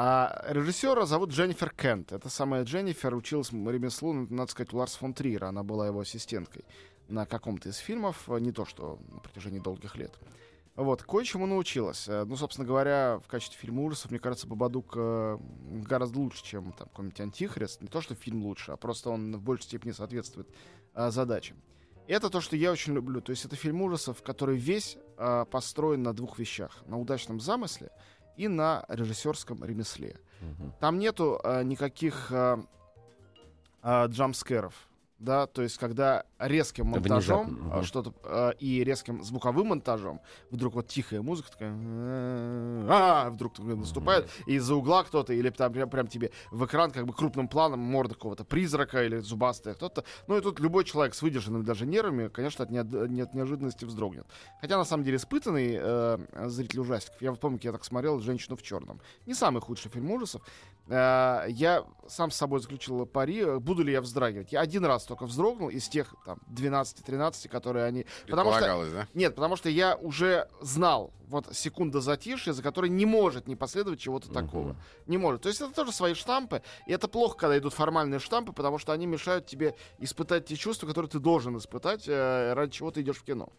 А 0.00 0.44
режиссера 0.46 1.06
зовут 1.06 1.30
Дженнифер 1.30 1.70
Кент. 1.70 2.12
Это 2.12 2.28
самая 2.28 2.62
Дженнифер 2.62 3.16
училась 3.16 3.50
ремеслу, 3.50 4.12
надо 4.12 4.48
сказать, 4.48 4.72
у 4.72 4.76
Ларс 4.76 4.94
фон 4.94 5.12
Триера. 5.12 5.48
Она 5.48 5.64
была 5.64 5.88
его 5.88 5.98
ассистенткой 5.98 6.64
на 7.08 7.26
каком-то 7.26 7.68
из 7.68 7.78
фильмов, 7.78 8.28
э, 8.28 8.38
не 8.38 8.52
то 8.52 8.64
что 8.64 9.00
на 9.08 9.18
протяжении 9.18 9.58
долгих 9.58 9.96
лет. 9.96 10.16
Вот, 10.76 11.02
кое-чему 11.02 11.46
научилась. 11.46 12.08
Э, 12.08 12.22
Ну, 12.22 12.36
собственно 12.36 12.64
говоря, 12.64 13.18
в 13.24 13.26
качестве 13.26 13.58
фильма 13.58 13.82
ужасов, 13.82 14.12
мне 14.12 14.20
кажется, 14.20 14.46
Бабадук 14.46 14.92
э, 14.94 15.36
гораздо 15.88 16.20
лучше, 16.20 16.44
чем 16.44 16.70
там 16.70 16.86
какой-нибудь 16.90 17.20
Антихрист. 17.20 17.82
Не 17.82 17.88
то, 17.88 18.00
что 18.00 18.14
фильм 18.14 18.44
лучше, 18.44 18.70
а 18.70 18.76
просто 18.76 19.10
он 19.10 19.34
в 19.36 19.42
большей 19.42 19.64
степени 19.64 19.90
соответствует 19.90 20.48
э, 20.94 21.10
задачам. 21.10 21.56
Это 22.06 22.30
то, 22.30 22.40
что 22.40 22.54
я 22.54 22.70
очень 22.70 22.94
люблю. 22.94 23.20
То 23.20 23.30
есть 23.30 23.44
это 23.44 23.56
фильм 23.56 23.82
ужасов, 23.82 24.22
который 24.22 24.56
весь 24.56 24.96
э, 25.16 25.44
построен 25.50 26.04
на 26.04 26.14
двух 26.14 26.38
вещах. 26.38 26.84
На 26.86 27.00
удачном 27.00 27.40
замысле 27.40 27.90
и 28.38 28.48
на 28.48 28.84
режиссерском 28.88 29.64
ремесле. 29.64 30.16
Мгм. 30.40 30.72
Там 30.80 30.98
нету 30.98 31.40
э, 31.42 31.64
никаких 31.64 32.30
э, 32.30 32.58
э, 33.82 34.06
джампскеров. 34.06 34.74
Да, 35.18 35.46
то 35.48 35.62
есть, 35.62 35.78
когда 35.78 36.24
резким 36.38 36.86
монтажом 36.86 37.46
Внезапно, 37.48 37.82
что-то 37.82 38.14
э, 38.22 38.52
и 38.60 38.84
резким 38.84 39.24
звуковым 39.24 39.68
монтажом 39.68 40.20
вдруг 40.50 40.74
вот 40.74 40.86
тихая 40.86 41.22
музыка 41.22 41.50
такая, 41.50 41.72
а 42.88 43.28
вдруг 43.30 43.58
наступает, 43.58 44.28
и 44.46 44.54
из-за 44.54 44.76
угла 44.76 45.02
кто-то, 45.02 45.32
или 45.32 45.50
там 45.50 45.72
прям, 45.72 45.90
прям 45.90 46.06
тебе 46.06 46.30
в 46.52 46.64
экран 46.64 46.92
как 46.92 47.04
бы 47.06 47.12
крупным 47.12 47.48
планом 47.48 47.80
морда 47.80 48.14
какого-то 48.14 48.44
призрака 48.44 49.04
или 49.04 49.18
зубастая 49.18 49.74
кто-то. 49.74 50.04
Ну 50.28 50.36
и 50.38 50.40
тут 50.40 50.60
любой 50.60 50.84
человек 50.84 51.14
с 51.14 51.22
выдержанными 51.22 51.62
даже 51.64 51.84
нервами, 51.84 52.28
конечно, 52.28 52.64
от, 52.64 52.70
неод- 52.70 53.08
не 53.08 53.22
от 53.22 53.34
неожиданности 53.34 53.84
вздрогнет. 53.84 54.26
Хотя 54.60 54.76
на 54.76 54.84
самом 54.84 55.02
деле 55.02 55.16
испытанный 55.16 55.78
э, 55.80 56.18
зритель 56.46 56.78
ужастиков. 56.80 57.20
Я 57.20 57.32
вот 57.32 57.40
помню, 57.40 57.58
я 57.62 57.72
так 57.72 57.84
смотрел 57.84 58.20
«Женщину 58.20 58.56
в 58.56 58.62
черном». 58.62 59.00
Не 59.26 59.34
самый 59.34 59.60
худший 59.60 59.90
фильм 59.90 60.10
ужасов. 60.12 60.42
Э, 60.88 61.44
я 61.48 61.84
сам 62.06 62.30
с 62.30 62.36
собой 62.36 62.60
заключил 62.60 63.04
пари, 63.06 63.40
э, 63.40 63.58
буду 63.58 63.82
ли 63.82 63.92
я 63.92 64.00
вздрагивать. 64.00 64.52
Я 64.52 64.60
один 64.60 64.84
раз 64.84 65.04
только 65.04 65.26
вздрогнул 65.26 65.68
из 65.68 65.88
тех 65.88 66.14
там 66.24 66.38
12-13, 66.50 67.48
которые 67.48 67.84
они... 67.84 68.06
Потому 68.26 68.52
что 68.52 68.90
да? 68.92 69.08
нет, 69.14 69.34
потому 69.34 69.56
что 69.56 69.68
я 69.68 69.96
уже 69.96 70.48
знал 70.60 71.12
вот 71.28 71.54
секунда 71.54 72.00
затишья, 72.00 72.52
за 72.52 72.62
которой 72.62 72.88
не 72.88 73.04
может 73.04 73.48
не 73.48 73.56
последовать 73.56 74.00
чего-то 74.00 74.30
такого. 74.30 74.76
Не 75.06 75.18
может. 75.18 75.42
То 75.42 75.48
есть 75.48 75.60
это 75.60 75.74
тоже 75.74 75.92
свои 75.92 76.14
штампы. 76.14 76.62
И 76.86 76.92
это 76.92 77.06
плохо, 77.06 77.36
когда 77.36 77.58
идут 77.58 77.74
формальные 77.74 78.18
штампы, 78.18 78.52
потому 78.52 78.78
что 78.78 78.92
они 78.92 79.06
мешают 79.06 79.46
тебе 79.46 79.74
испытать 79.98 80.46
те 80.46 80.56
чувства, 80.56 80.86
которые 80.86 81.10
ты 81.10 81.18
должен 81.18 81.56
испытать, 81.58 82.04
э, 82.06 82.54
ради 82.54 82.72
чего 82.72 82.90
ты 82.90 83.02
идешь 83.02 83.18
в 83.18 83.24
кино. 83.24 83.50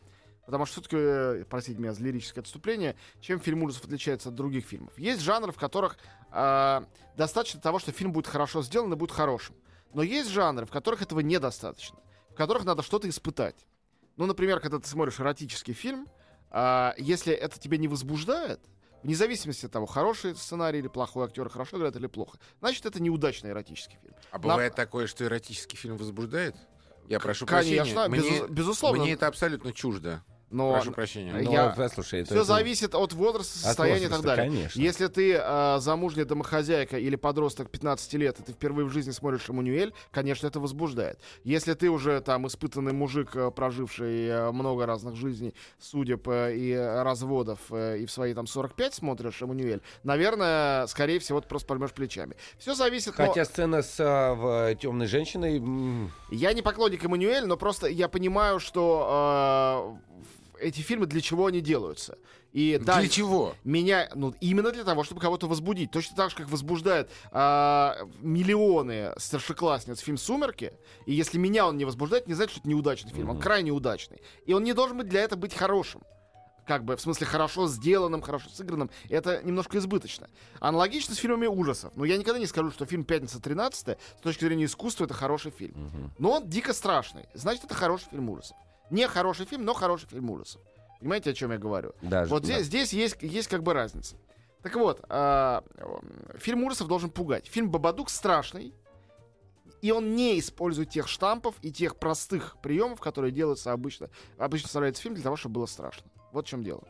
Потому 0.50 0.66
что 0.66 0.82
все-таки, 0.82 0.96
э, 0.98 1.46
простите 1.48 1.80
меня 1.80 1.94
за 1.94 2.02
лирическое 2.02 2.42
отступление, 2.42 2.96
чем 3.22 3.40
фильм 3.40 3.62
ужасов 3.62 3.86
отличается 3.86 4.30
от 4.30 4.36
других 4.36 4.66
фильмов? 4.66 4.98
Есть 4.98 5.22
жанры, 5.22 5.52
в 5.52 5.58
которых 5.58 6.00
э, 6.32 6.82
достаточно 7.16 7.62
того, 7.62 7.78
что 7.78 7.92
фильм 7.92 8.12
будет 8.12 8.26
хорошо 8.26 8.64
сделан 8.64 8.92
и 8.92 8.96
будет 8.96 9.12
хорошим. 9.12 9.56
Но 9.94 10.02
есть 10.02 10.32
жанры, 10.32 10.66
в 10.66 10.72
которых 10.72 11.04
этого 11.04 11.20
недостаточно. 11.20 12.00
В 12.32 12.34
которых 12.34 12.66
надо 12.66 12.82
что-то 12.82 13.08
испытать. 13.08 13.68
Ну, 14.18 14.26
например, 14.26 14.60
когда 14.60 14.80
ты 14.80 14.88
смотришь 14.88 15.20
эротический 15.20 15.76
фильм, 15.76 16.08
а, 16.50 16.96
если 16.98 17.32
это 17.32 17.60
тебя 17.60 17.78
не 17.78 17.88
возбуждает, 17.88 18.60
вне 19.04 19.14
зависимости 19.14 19.68
от 19.68 19.72
того, 19.72 19.86
хороший 19.86 20.36
сценарий 20.36 20.80
или 20.80 20.88
плохой 20.88 21.26
актер, 21.28 21.48
хорошо 21.50 21.78
играет 21.78 21.96
или 21.96 22.08
плохо, 22.08 22.40
значит, 22.60 22.88
это 22.88 23.00
неудачный 23.00 23.52
эротический 23.52 24.00
фильм. 24.02 24.16
А 24.32 24.40
бывает 24.40 24.74
такое, 24.74 25.06
что 25.06 25.26
эротический 25.26 25.78
фильм 25.78 25.98
возбуждает? 25.98 26.56
Я 27.08 27.20
прошу 27.20 27.48
Конечно, 27.48 28.08
прощения. 28.08 28.08
Мне, 28.08 28.40
безу- 28.40 28.48
безусловно. 28.50 29.04
мне 29.04 29.14
это 29.14 29.28
абсолютно 29.28 29.74
чуждо. 29.74 30.24
Но 30.52 30.74
Прошу 30.74 30.92
прощения. 30.92 31.32
Ну, 31.34 31.44
Но, 31.44 31.52
я- 31.52 31.90
слушай, 31.94 32.22
это- 32.22 32.28
все 32.32 32.36
это- 32.36 32.44
зависит 32.44 32.96
от 32.96 33.14
возраста, 33.14 33.54
от 33.60 33.66
состояния 33.66 34.06
и 34.06 34.08
так 34.08 34.18
возраста, 34.18 34.36
далее. 34.38 34.52
Конечно. 34.52 34.82
Если 34.82 35.08
ты 35.08 35.34
э, 35.40 35.78
замужняя 35.80 36.26
домохозяйка 36.26 36.98
или 36.98 37.16
подросток 37.16 37.70
15 37.70 38.14
лет, 38.16 38.40
и 38.40 38.44
ты 38.44 38.54
впервые 38.54 38.86
в 38.88 38.90
жизни 38.92 39.12
смотришь 39.12 39.48
Эммануэль, 39.50 39.94
конечно, 40.12 40.48
это 40.48 40.60
возбуждает. 40.60 41.20
Если 41.44 41.74
ты 41.76 41.90
уже 41.92 42.20
там 42.22 42.48
испытанный 42.48 42.94
мужик, 42.94 43.36
э, 43.36 43.52
проживший 43.52 44.26
э, 44.28 44.52
много 44.52 44.86
разных 44.88 45.16
жизней, 45.16 45.54
судеб 45.80 46.28
э, 46.28 46.56
и 46.56 46.74
разводов, 46.76 47.60
и 47.72 48.06
в 48.06 48.12
свои 48.12 48.34
там 48.34 48.48
45 48.48 48.94
смотришь 48.96 49.42
Эммануэль, 49.42 49.82
наверное, 50.04 50.88
скорее 50.88 51.20
всего, 51.20 51.42
ты 51.42 51.48
просто 51.48 51.68
поймешь 51.68 51.92
плечами. 51.94 52.36
Все 52.58 52.74
зависит... 52.74 53.18
но- 53.18 53.28
Хотя 53.28 53.46
сцена 53.46 53.84
с 53.84 53.98
а, 54.00 54.34
в, 54.34 54.76
темной 54.76 55.06
женщиной. 55.06 55.62
Я 56.32 56.54
не 56.54 56.62
поклонник 56.64 57.04
Эммануэль, 57.04 57.46
но 57.46 57.56
просто 57.56 57.88
я 57.88 58.08
понимаю, 58.08 58.60
что 58.60 59.96
э, 60.16 60.20
эти 60.60 60.82
фильмы 60.82 61.06
для 61.06 61.22
чего 61.22 61.46
они 61.48 61.62
делаются. 61.62 62.18
И 62.52 62.80
да, 62.84 63.00
Для 63.00 63.08
чего? 63.10 63.56
меня, 63.64 64.10
ну, 64.16 64.34
именно 64.42 64.72
для 64.72 64.84
того, 64.84 65.04
чтобы 65.04 65.22
кого-то 65.22 65.48
возбудить. 65.48 65.92
Точно 65.92 66.16
так 66.16 66.32
же, 66.32 66.36
как 66.36 66.50
возбуждает 66.50 67.10
а, 67.32 67.96
миллионы 68.22 69.14
старшеклассниц 69.18 70.00
фильм 70.00 70.18
«Сумерки». 70.18 70.74
И 71.06 71.14
если 71.14 71.38
меня 71.38 71.68
он 71.68 71.78
не 71.78 71.86
возбуждает, 71.86 72.28
не 72.28 72.34
значит, 72.34 72.52
что 72.52 72.60
это 72.62 72.70
неудачный 72.70 73.12
фильм. 73.12 73.30
Он 73.30 73.36
Мгм. 73.36 73.44
крайне 73.44 73.72
удачный. 73.72 74.22
И 74.46 74.54
он 74.54 74.64
не 74.64 74.74
должен 74.74 74.98
быть 74.98 75.08
для 75.10 75.22
этого 75.22 75.40
быть 75.40 75.54
хорошим. 75.54 76.02
Как 76.66 76.84
бы, 76.86 76.96
в 76.96 77.02
смысле, 77.02 77.26
хорошо 77.26 77.68
сделанным, 77.68 78.22
хорошо 78.22 78.50
сыгранным. 78.50 78.92
Это 79.10 79.42
немножко 79.44 79.78
избыточно. 79.80 80.28
Аналогично 80.60 81.16
с 81.16 81.18
фильмами 81.18 81.48
ужасов. 81.48 81.92
Но 81.96 82.06
я 82.06 82.16
никогда 82.18 82.40
не 82.40 82.46
скажу, 82.46 82.70
что 82.72 82.86
фильм 82.86 83.04
«Пятница 83.06 83.42
13 83.42 83.98
с 84.18 84.22
точки 84.22 84.46
зрения 84.46 84.66
искусства 84.66 85.06
это 85.06 85.14
хороший 85.16 85.52
фильм. 85.52 85.74
мгм. 85.76 86.12
Но 86.20 86.32
он 86.34 86.48
дико 86.48 86.74
страшный. 86.74 87.26
Значит, 87.34 87.64
это 87.66 87.74
хороший 87.74 88.10
фильм 88.12 88.30
ужасов. 88.30 88.56
Не 88.90 89.08
хороший 89.08 89.46
фильм, 89.46 89.66
но 89.66 89.74
хороший 89.74 90.08
фильм 90.08 90.30
ужасов. 90.30 90.62
Понимаете, 91.00 91.30
о 91.30 91.34
чем 91.34 91.52
я 91.52 91.58
говорю? 91.58 91.94
Даже, 92.02 92.30
Вот 92.30 92.42
да. 92.44 92.48
здесь, 92.62 92.66
здесь 92.66 92.94
есть, 92.94 93.18
есть 93.22 93.48
как 93.48 93.64
бы 93.64 93.74
разница. 93.74 94.16
Так 94.64 94.76
вот, 94.76 95.02
м, 95.10 95.64
фильм 96.38 96.64
ужасов 96.64 96.88
должен 96.88 97.10
пугать. 97.10 97.48
Фильм 97.48 97.70
«Бабадук» 97.72 98.10
страшный, 98.10 98.74
и 99.82 99.92
он 99.92 100.16
не 100.16 100.38
использует 100.40 100.90
тех 100.90 101.08
штампов 101.08 101.56
и 101.62 101.72
тех 101.72 101.96
простых 101.96 102.58
приемов, 102.62 103.00
которые 103.00 103.32
делаются 103.32 103.72
обычно. 103.72 104.10
Обычно 104.38 104.68
ставляется 104.68 105.02
фильм 105.02 105.16
для 105.16 105.24
того, 105.24 105.38
чтобы 105.38 105.56
было 105.56 105.66
страшно. 105.68 106.10
Вот 106.34 106.46
в 106.46 106.50
чем 106.50 106.64
дело. 106.64 106.84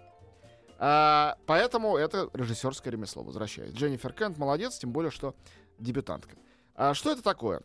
А, 0.79 1.37
поэтому 1.45 1.97
это 1.97 2.29
режиссерское 2.33 2.91
ремесло 2.91 3.21
возвращает. 3.21 3.73
Дженнифер 3.75 4.13
Кент 4.13 4.37
молодец, 4.37 4.77
тем 4.79 4.91
более, 4.91 5.11
что 5.11 5.35
дебютантка. 5.77 6.35
А 6.73 6.93
что 6.95 7.11
это 7.11 7.21
такое? 7.21 7.61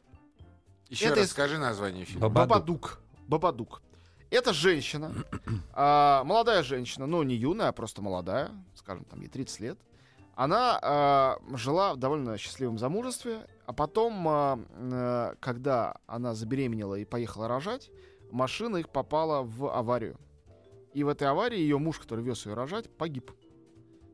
Еще 0.91 1.07
Это 1.07 1.17
раз 1.17 1.27
из- 1.27 1.31
скажи 1.31 1.57
название 1.59 2.05
фильма. 2.05 2.29
Бабадук. 2.29 3.01
Бабадук. 3.29 3.81
Это 4.31 4.53
женщина, 4.53 5.13
а, 5.73 6.25
молодая 6.25 6.63
женщина, 6.63 7.07
ну 7.07 7.23
не 7.23 7.35
юная, 7.35 7.69
а 7.69 7.73
просто 7.73 8.03
молодая, 8.03 8.51
скажем, 8.75 9.05
там 9.05 9.21
ей 9.21 9.29
30 9.29 9.61
лет. 9.61 9.79
Она 10.35 10.79
а, 10.83 11.39
жила 11.55 11.95
в 11.95 11.99
довольно 11.99 12.37
счастливом 12.39 12.79
замужестве, 12.79 13.47
а 13.67 13.73
потом, 13.73 14.27
а, 14.29 14.59
э, 14.75 15.35
когда 15.41 15.97
она 16.07 16.35
забеременела 16.35 16.97
и 16.97 17.05
поехала 17.05 17.47
рожать, 17.47 17.91
машина 18.33 18.79
их 18.79 18.89
попала 18.89 19.43
в 19.43 19.73
аварию. 19.73 20.19
И 20.93 21.05
в 21.05 21.09
этой 21.09 21.29
аварии 21.29 21.59
ее 21.59 21.79
муж, 21.79 21.99
который 21.99 22.25
вез 22.25 22.47
ее 22.47 22.55
рожать, 22.55 22.91
погиб. 22.91 23.31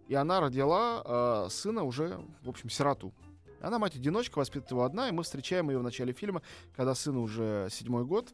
И 0.09 0.15
она 0.15 0.41
родила 0.41 1.03
э, 1.05 1.51
сына 1.51 1.85
уже, 1.85 2.21
в 2.43 2.51
общем, 2.51 2.69
сироту. 2.69 3.15
Она 3.61 3.79
мать-одиночка, 3.79 4.39
воспитывает 4.39 4.71
его 4.71 4.85
одна, 4.85 5.09
и 5.09 5.13
мы 5.13 5.23
встречаем 5.23 5.71
ее 5.71 5.79
в 5.79 5.83
начале 5.83 6.13
фильма, 6.13 6.43
когда 6.75 6.95
сыну 6.95 7.23
уже 7.23 7.69
седьмой 7.71 8.05
год. 8.05 8.33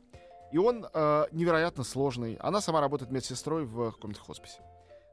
И 0.52 0.59
он 0.59 0.87
э, 0.92 1.26
невероятно 1.32 1.85
сложный. 1.85 2.37
Она 2.37 2.61
сама 2.61 2.80
работает 2.80 3.11
медсестрой 3.11 3.64
в 3.64 3.92
каком-то 3.92 4.20
хосписе. 4.20 4.61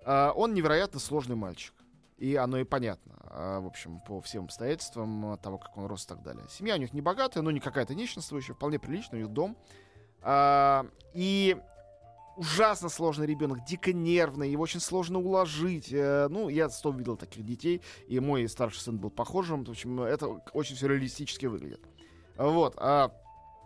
Э, 0.05 0.31
он 0.35 0.53
невероятно 0.53 0.99
сложный 0.99 1.35
мальчик. 1.35 1.73
И 2.17 2.35
оно 2.35 2.57
и 2.57 2.63
понятно, 2.63 3.15
э, 3.31 3.59
в 3.59 3.65
общем, 3.65 3.99
по 4.07 4.21
всем 4.21 4.45
обстоятельствам 4.45 5.33
э, 5.33 5.37
того, 5.37 5.57
как 5.57 5.75
он 5.77 5.87
рос 5.87 6.05
и 6.05 6.07
так 6.07 6.21
далее. 6.21 6.45
Семья 6.49 6.75
у 6.75 6.77
них 6.77 6.93
не 6.93 7.01
богатая, 7.01 7.41
но 7.41 7.51
не 7.51 7.59
какая-то 7.59 7.95
нищенствующая, 7.95 8.55
вполне 8.55 8.79
приличная, 8.79 9.19
у 9.19 9.23
них 9.23 9.33
дом. 9.33 9.57
А, 10.21 10.85
и 11.13 11.57
ужасно 12.37 12.89
сложный 12.89 13.27
ребенок, 13.27 13.65
дико 13.65 13.91
нервный, 13.93 14.49
его 14.49 14.63
очень 14.63 14.79
сложно 14.79 15.19
уложить. 15.19 15.91
Э, 15.91 16.27
ну, 16.29 16.49
я 16.49 16.69
сто 16.69 16.91
видел 16.91 17.17
таких 17.17 17.45
детей, 17.45 17.81
и 18.07 18.19
мой 18.19 18.47
старший 18.47 18.79
сын 18.79 18.97
был 18.97 19.09
похожим. 19.09 19.65
В 19.65 19.71
общем, 19.71 20.01
это 20.01 20.27
очень 20.53 20.75
все 20.75 20.87
реалистически 20.87 21.47
выглядит. 21.47 21.81
Вот. 22.37 22.75
а 22.77 23.11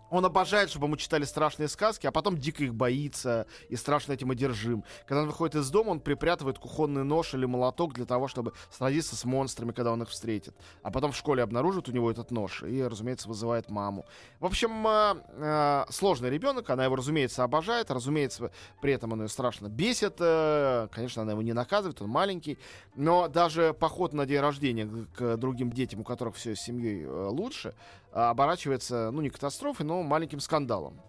он 0.09 0.25
обожает, 0.25 0.69
чтобы 0.69 0.85
ему 0.87 0.97
читали 0.97 1.23
страшные 1.25 1.67
сказки, 1.67 2.07
а 2.07 2.11
потом 2.11 2.37
дико 2.37 2.63
их 2.63 2.73
боится 2.73 3.45
и 3.69 3.75
страшно 3.75 4.13
этим 4.13 4.31
одержим. 4.31 4.83
Когда 5.05 5.21
он 5.21 5.27
выходит 5.27 5.55
из 5.55 5.69
дома, 5.69 5.89
он 5.89 5.99
припрятывает 5.99 6.59
кухонный 6.59 7.03
нож 7.03 7.33
или 7.33 7.45
молоток 7.45 7.93
для 7.93 8.05
того, 8.05 8.27
чтобы 8.27 8.53
сразиться 8.71 9.15
с 9.15 9.25
монстрами, 9.25 9.71
когда 9.71 9.91
он 9.91 10.01
их 10.03 10.09
встретит. 10.09 10.55
А 10.83 10.91
потом 10.91 11.11
в 11.11 11.17
школе 11.17 11.43
обнаружит 11.43 11.89
у 11.89 11.91
него 11.91 12.09
этот 12.09 12.31
нож 12.31 12.63
и, 12.63 12.81
разумеется, 12.83 13.27
вызывает 13.27 13.69
маму. 13.69 14.05
В 14.39 14.45
общем, 14.45 14.87
э, 14.87 15.15
э, 15.33 15.85
сложный 15.89 16.29
ребенок, 16.29 16.69
она 16.69 16.85
его, 16.85 16.95
разумеется, 16.95 17.43
обожает, 17.43 17.91
разумеется, 17.91 18.51
при 18.81 18.93
этом 18.93 19.11
он 19.13 19.21
ее 19.23 19.27
страшно 19.29 19.67
бесит. 19.67 20.15
э, 20.19 20.87
конечно, 20.91 21.21
она 21.23 21.33
его 21.33 21.41
не 21.41 21.53
наказывает, 21.53 22.01
он 22.01 22.09
маленький. 22.09 22.57
Но 22.95 23.27
даже 23.27 23.73
поход 23.73 24.13
на 24.13 24.25
день 24.25 24.39
рождения 24.39 24.85
к- 24.85 25.17
к 25.17 25.37
другим 25.37 25.71
детям, 25.71 26.01
у 26.01 26.03
которых 26.03 26.35
все 26.35 26.55
с 26.55 26.59
семьей 26.61 27.03
э, 27.03 27.27
лучше, 27.29 27.73
оборачивается, 28.21 29.11
ну, 29.11 29.21
не 29.21 29.29
катастрофой, 29.29 29.85
но 29.85 30.03
маленьким 30.03 30.39
скандалом. 30.39 30.99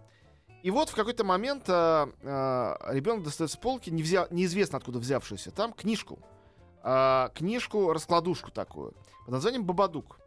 И 0.63 0.71
вот 0.71 0.89
в 0.89 0.95
какой-то 0.95 1.25
момент 1.25 1.65
э, 1.69 1.73
э, 2.23 2.77
ребенок 2.93 3.23
достает 3.23 3.51
с 3.51 3.57
полки, 3.57 3.91
не 3.91 4.03
взя- 4.03 4.27
неизвестно 4.31 4.79
откуда 4.79 4.99
взявшуюся, 4.99 5.51
там 5.53 5.73
книжку. 5.73 6.19
Э, 6.83 7.29
книжку, 7.35 7.93
раскладушку 7.93 8.51
такую, 8.51 8.95
под 9.25 9.29
названием 9.29 9.65
«Бабадук». 9.65 10.19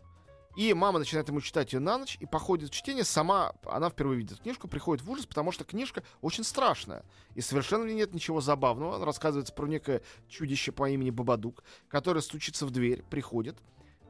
И 0.57 0.73
мама 0.73 0.99
начинает 0.99 1.29
ему 1.29 1.39
читать 1.39 1.71
ее 1.71 1.79
на 1.79 1.97
ночь, 1.97 2.17
и 2.19 2.25
по 2.25 2.37
ходу 2.37 2.67
чтения 2.67 3.05
сама, 3.05 3.53
она 3.65 3.89
впервые 3.89 4.17
видит 4.17 4.39
книжку, 4.41 4.67
приходит 4.67 5.03
в 5.03 5.09
ужас, 5.09 5.25
потому 5.25 5.53
что 5.53 5.63
книжка 5.63 6.03
очень 6.21 6.43
страшная. 6.43 7.05
И 7.35 7.41
совершенно 7.41 7.83
в 7.83 7.87
нет 7.87 8.13
ничего 8.13 8.41
забавного. 8.41 9.05
Рассказывается 9.05 9.53
про 9.53 9.67
некое 9.67 10.01
чудище 10.27 10.73
по 10.73 10.89
имени 10.89 11.09
Бабадук, 11.09 11.63
которое 11.87 12.19
стучится 12.21 12.65
в 12.65 12.71
дверь, 12.71 13.03
приходит. 13.09 13.57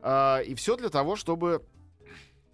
а, 0.01 0.39
и 0.39 0.55
все 0.55 0.75
для 0.77 0.89
того, 0.89 1.15
чтобы 1.15 1.63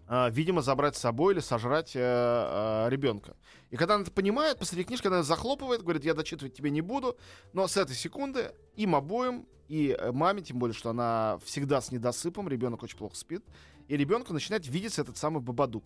а, 0.08 0.30
видимо, 0.30 0.62
забрать 0.62 0.96
с 0.96 1.00
собой 1.00 1.34
или 1.34 1.40
сожрать 1.42 1.96
э, 1.96 2.00
э, 2.00 2.90
ребенка. 2.90 3.36
И 3.70 3.76
когда 3.76 3.96
она 3.96 4.04
это 4.04 4.12
понимает, 4.12 4.58
посреди 4.60 4.84
книжки 4.86 5.08
она 5.08 5.24
захлопывает, 5.24 5.84
говорит, 5.84 6.06
я 6.06 6.14
дочитывать 6.14 6.54
тебе 6.54 6.70
не 6.70 6.82
буду. 6.82 7.18
Но 7.54 7.68
с 7.68 7.76
этой 7.78 7.96
секунды 7.96 8.52
им 8.76 8.96
обоим, 8.96 9.46
и 9.68 9.96
э, 10.00 10.12
маме, 10.12 10.42
тем 10.42 10.60
более, 10.60 10.74
что 10.74 10.90
она 10.92 11.40
всегда 11.44 11.82
с 11.82 11.92
недосыпом, 11.92 12.48
ребенок 12.48 12.84
очень 12.84 12.98
плохо 12.98 13.16
спит, 13.16 13.44
и 13.90 13.98
ребенку 13.98 14.34
начинает 14.34 14.66
видеться 14.68 15.02
этот 15.02 15.18
самый 15.18 15.42
бабадук. 15.42 15.84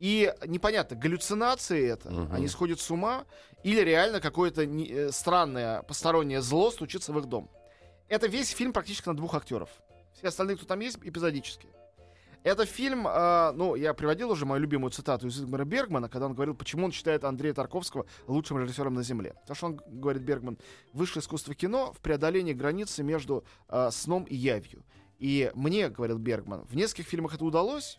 И 0.00 0.34
непонятно, 0.46 0.96
галлюцинации 0.96 1.88
это, 1.88 2.10
Мгм. 2.10 2.34
они 2.34 2.48
сходят 2.48 2.80
с 2.80 2.90
ума, 2.90 3.24
или 3.62 3.80
реально 3.80 4.20
какое-то 4.20 4.66
не- 4.66 4.88
э, 4.90 5.12
странное 5.12 5.82
постороннее 5.82 6.40
зло 6.40 6.70
стучится 6.70 7.12
в 7.12 7.18
их 7.18 7.26
дом. 7.26 7.50
Это 8.08 8.26
весь 8.26 8.48
фильм 8.50 8.72
практически 8.72 9.08
на 9.08 9.16
двух 9.16 9.34
актеров. 9.34 9.68
Все 10.14 10.28
остальные, 10.28 10.56
кто 10.56 10.66
там 10.66 10.80
есть, 10.80 10.98
эпизодически. 11.02 11.68
Это 12.42 12.66
фильм, 12.66 13.06
а, 13.06 13.52
ну, 13.52 13.76
я 13.76 13.94
приводил 13.94 14.30
уже 14.30 14.46
мою 14.46 14.60
любимую 14.60 14.90
цитату 14.90 15.28
из 15.28 15.40
Игмара 15.40 15.64
Бергмана, 15.64 16.08
когда 16.08 16.26
он 16.26 16.34
говорил, 16.34 16.54
почему 16.54 16.86
он 16.86 16.92
считает 16.92 17.22
Андрея 17.24 17.54
Тарковского 17.54 18.04
лучшим 18.26 18.58
режиссером 18.58 18.94
на 18.94 19.02
Земле. 19.04 19.34
Потому 19.42 19.54
что 19.56 19.66
он, 19.66 19.80
говорит 20.00 20.22
Бергман, 20.22 20.58
высшее 20.92 21.22
искусство 21.22 21.54
кино 21.54 21.92
в 21.92 22.00
преодолении 22.00 22.52
границы 22.52 23.02
между 23.04 23.44
а, 23.68 23.90
сном 23.92 24.24
и 24.24 24.34
явью. 24.34 24.82
И 25.18 25.52
мне, 25.54 25.88
говорил 25.88 26.18
Бергман, 26.18 26.64
в 26.64 26.74
нескольких 26.74 27.06
фильмах 27.06 27.34
это 27.34 27.44
удалось, 27.44 27.98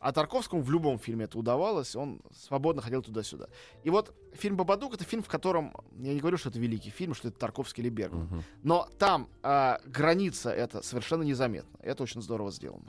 а 0.00 0.10
Тарковскому 0.12 0.60
в 0.60 0.70
любом 0.72 0.98
фильме 0.98 1.24
это 1.26 1.38
удавалось, 1.38 1.94
он 1.94 2.20
свободно 2.36 2.82
ходил 2.82 3.00
туда-сюда. 3.00 3.46
И 3.84 3.90
вот 3.90 4.12
фильм 4.34 4.56
«Бабадук»— 4.56 4.94
это 4.94 5.04
фильм, 5.04 5.22
в 5.22 5.28
котором, 5.28 5.72
я 6.00 6.12
не 6.12 6.18
говорю, 6.20 6.36
что 6.36 6.48
это 6.50 6.58
великий 6.58 6.90
фильм, 6.90 7.14
что 7.14 7.28
это 7.28 7.38
Тарковский 7.38 7.82
или 7.82 7.90
Бергман, 7.90 8.24
Мгм. 8.24 8.42
но 8.64 8.88
там 8.98 9.28
а, 9.42 9.80
граница 9.86 10.50
это 10.50 10.82
совершенно 10.82 11.22
незаметна. 11.22 11.78
Это 11.80 12.02
очень 12.02 12.20
здорово 12.20 12.50
сделано. 12.50 12.84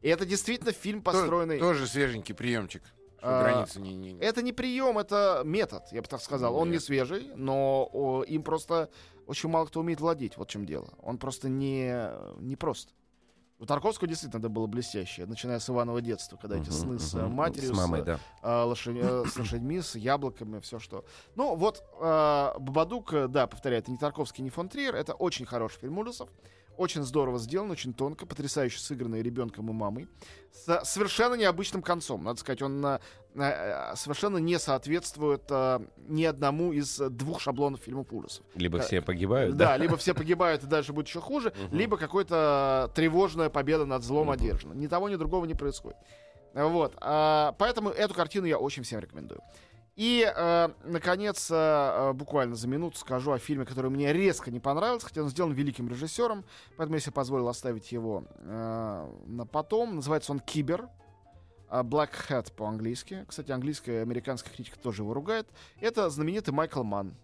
И 0.00 0.08
это 0.08 0.24
действительно 0.24 0.72
фильм, 0.72 1.02
построенный... 1.02 1.58
Тоже 1.58 1.86
свеженький 1.86 2.34
приемчик. 2.34 2.82
А, 3.20 3.42
границы 3.42 3.80
не... 3.80 3.94
не- 3.94 4.18
Это 4.20 4.42
не 4.42 4.52
прием, 4.52 4.96
это 4.98 5.42
метод, 5.44 5.82
я 5.90 6.02
бы 6.02 6.06
так 6.08 6.20
сказал. 6.20 6.54
Он 6.56 6.68
не 6.68 6.74
Нет. 6.74 6.82
свежий, 6.84 7.32
но 7.34 7.88
о, 7.92 8.22
им 8.22 8.42
просто 8.44 8.90
очень 9.26 9.48
мало 9.48 9.66
кто 9.66 9.80
умеет 9.80 10.00
владеть. 10.00 10.36
Вот 10.36 10.48
в 10.48 10.52
чем 10.52 10.64
дело. 10.64 10.88
Он 11.02 11.18
просто 11.18 11.48
не, 11.48 12.10
не 12.40 12.54
прост. 12.54 12.94
У 13.60 13.66
Тарковского 13.66 14.06
действительно 14.06 14.38
это 14.38 14.48
было 14.48 14.68
блестящее, 14.68 15.26
начиная 15.26 15.58
с 15.58 15.68
Иванова 15.68 16.00
детства, 16.00 16.36
когда 16.40 16.58
эти 16.60 16.70
сны 16.70 17.00
с 17.00 17.12
э, 17.16 17.26
матерью, 17.26 17.74
С 17.74 17.76
мамой, 17.76 18.02
с, 18.02 18.04
да. 18.04 18.20
а, 18.40 18.64
лошадь- 18.66 19.00
э, 19.02 19.24
с 19.28 19.36
лошадьми, 19.36 19.80
с 19.80 19.96
яблоками, 19.96 20.60
все 20.60 20.78
что. 20.78 21.04
Ну, 21.34 21.56
вот 21.56 21.82
а, 22.00 22.56
Бабадук, 22.60 23.12
э, 23.14 23.26
да, 23.26 23.48
повторяю, 23.48 23.82
это 23.82 23.90
не 23.90 23.96
Тарковский, 23.96 24.44
не 24.44 24.50
фон 24.50 24.68
Триер, 24.68 24.94
это 24.94 25.12
очень 25.14 25.44
хороший 25.44 25.80
фильм 25.80 25.98
ужасов. 25.98 26.30
Очень 26.78 27.02
здорово 27.02 27.40
сделан, 27.40 27.72
очень 27.72 27.92
тонко, 27.92 28.24
потрясающе 28.24 28.78
сыгранный 28.78 29.20
ребенком 29.20 29.68
и 29.68 29.72
мамой. 29.72 30.06
С 30.52 30.84
совершенно 30.84 31.34
необычным 31.34 31.82
концом. 31.82 32.22
Надо 32.22 32.38
сказать, 32.38 32.62
он 32.62 32.86
э, 32.86 33.00
э, 33.34 33.96
совершенно 33.96 34.36
не 34.38 34.60
соответствует 34.60 35.42
э, 35.50 35.80
ни 36.06 36.22
одному 36.22 36.72
из 36.72 36.98
двух 36.98 37.40
шаблонов 37.40 37.80
фильмов 37.80 38.12
ужасов. 38.12 38.46
Либо 38.54 38.78
Э, 38.78 38.82
все 38.82 39.02
погибают, 39.02 39.56
Да, 39.56 39.70
да? 39.70 39.76
либо 39.76 39.96
все 39.96 40.14
погибают 40.14 40.62
и 40.62 40.66
дальше 40.68 40.92
будет 40.92 41.08
еще 41.08 41.20
хуже, 41.20 41.52
Мгм. 41.66 41.76
либо 41.76 41.96
какая-то 41.96 42.92
тревожная 42.94 43.50
победа 43.50 43.84
над 43.84 44.04
злом 44.04 44.28
Мгм. 44.28 44.34
одержана. 44.34 44.74
Ни 44.74 44.86
того, 44.86 45.08
ни 45.08 45.16
другого 45.16 45.46
не 45.46 45.54
происходит. 45.54 45.98
Вот. 46.54 46.94
а, 47.00 47.54
поэтому 47.58 47.90
эту 47.90 48.14
картину 48.14 48.46
я 48.46 48.56
очень 48.58 48.84
всем 48.84 49.00
рекомендую. 49.00 49.40
И, 49.98 50.32
э, 50.32 50.68
наконец, 50.84 51.48
э, 51.50 52.12
буквально 52.12 52.54
за 52.54 52.68
минуту 52.68 52.96
скажу 52.96 53.32
о 53.32 53.38
фильме, 53.40 53.64
который 53.64 53.90
мне 53.90 54.12
резко 54.12 54.48
не 54.52 54.60
понравился, 54.60 55.08
хотя 55.08 55.22
он 55.22 55.28
сделан 55.28 55.50
великим 55.50 55.88
режиссером, 55.88 56.44
поэтому 56.76 56.94
я 56.94 57.00
себе 57.00 57.14
позволил 57.14 57.48
оставить 57.48 57.90
его 57.90 58.22
э, 58.36 59.12
на 59.26 59.44
потом. 59.44 59.96
Называется 59.96 60.30
он 60.30 60.38
«Кибер». 60.38 60.88
а, 61.68 61.82
Black 61.82 62.10
Hat 62.28 62.52
по-английски. 62.54 63.24
Кстати, 63.26 63.50
английская 63.50 64.02
американская 64.02 64.54
критика 64.54 64.78
тоже 64.78 65.02
его 65.02 65.14
ругает. 65.14 65.48
Это 65.80 66.08
знаменитый 66.10 66.54
Майкл 66.54 66.84
Манн. 66.84 67.16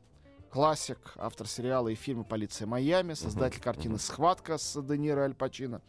Классик, 0.50 0.98
автор 1.16 1.46
сериала 1.46 1.86
и 1.88 1.94
фильма 1.94 2.24
«Полиция 2.24 2.66
Майами», 2.66 3.14
создатель 3.14 3.60
картины 3.60 3.94
мгм. 3.94 4.00
«Схватка» 4.00 4.58
с 4.58 4.82
Де 4.82 4.98
Ниро 4.98 5.22
Аль 5.22 5.34
Пачино. 5.34 5.80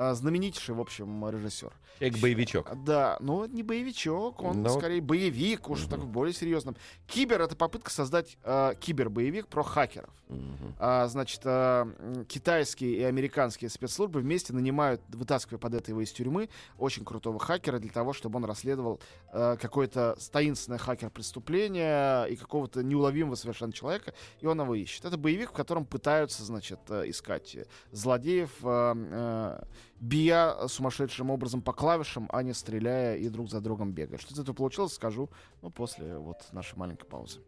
А, 0.00 0.14
Знаменитейший, 0.14 0.76
в 0.76 0.80
общем, 0.80 1.28
режиссер. 1.28 1.72
Человек-боевичок. 1.98 2.84
Да, 2.84 3.16
но 3.18 3.44
это 3.46 3.54
не 3.56 3.64
боевичок, 3.64 4.40
он 4.44 4.62
Ну, 4.62 4.68
скорее 4.68 5.00
боевик, 5.00 5.68
уж 5.68 5.80
мгм. 5.82 5.90
так 5.90 6.06
более 6.06 6.32
серьезным. 6.32 6.76
Кибер 7.08 7.42
это 7.42 7.56
попытка 7.56 7.90
создать 7.90 8.38
э, 8.44 8.74
кибербоевик 8.78 9.48
про 9.48 9.64
хакеров. 9.64 10.10
Мгм. 10.28 10.74
А, 10.78 11.08
значит, 11.08 11.40
а, 11.44 11.82
м, 11.98 12.24
китайские 12.26 12.92
и 12.98 13.02
американские 13.02 13.70
спецслужбы 13.70 14.20
вместе 14.20 14.52
нанимают, 14.52 15.00
вытаскивая 15.08 15.58
под 15.58 15.74
это 15.74 15.90
его 15.90 16.00
из 16.02 16.12
тюрьмы, 16.12 16.48
очень 16.78 17.04
крутого 17.04 17.40
хакера 17.40 17.80
для 17.80 17.90
того, 17.90 18.12
чтобы 18.12 18.36
он 18.36 18.44
расследовал 18.44 19.00
э, 19.32 19.56
какое-то 19.60 20.16
таинственное 20.30 20.78
хакер-преступление 20.78 22.30
и 22.30 22.36
какого-то 22.36 22.84
неуловимого 22.84 23.34
совершенно 23.34 23.72
человека, 23.72 24.14
и 24.40 24.46
он 24.46 24.60
его 24.60 24.76
ищет. 24.76 25.04
Это 25.04 25.16
боевик, 25.16 25.50
в 25.50 25.54
котором 25.54 25.84
пытаются, 25.84 26.44
значит, 26.44 26.78
э, 26.88 27.08
искать 27.10 27.56
злодеев, 27.90 28.50
э, 28.62 28.94
э, 28.96 29.62
бия 30.00 30.68
сумасшедшим 30.68 31.30
образом 31.30 31.62
по 31.62 31.72
клавишам, 31.72 32.28
а 32.32 32.42
не 32.42 32.54
стреляя 32.54 33.16
и 33.16 33.28
друг 33.28 33.50
за 33.50 33.60
другом 33.60 33.92
бегая. 33.92 34.18
Что 34.18 34.34
из 34.34 34.38
этого 34.38 34.54
получилось, 34.54 34.94
скажу 34.94 35.30
ну, 35.62 35.70
после 35.70 36.16
вот 36.18 36.36
нашей 36.52 36.76
маленькой 36.76 37.06
паузы. 37.06 37.40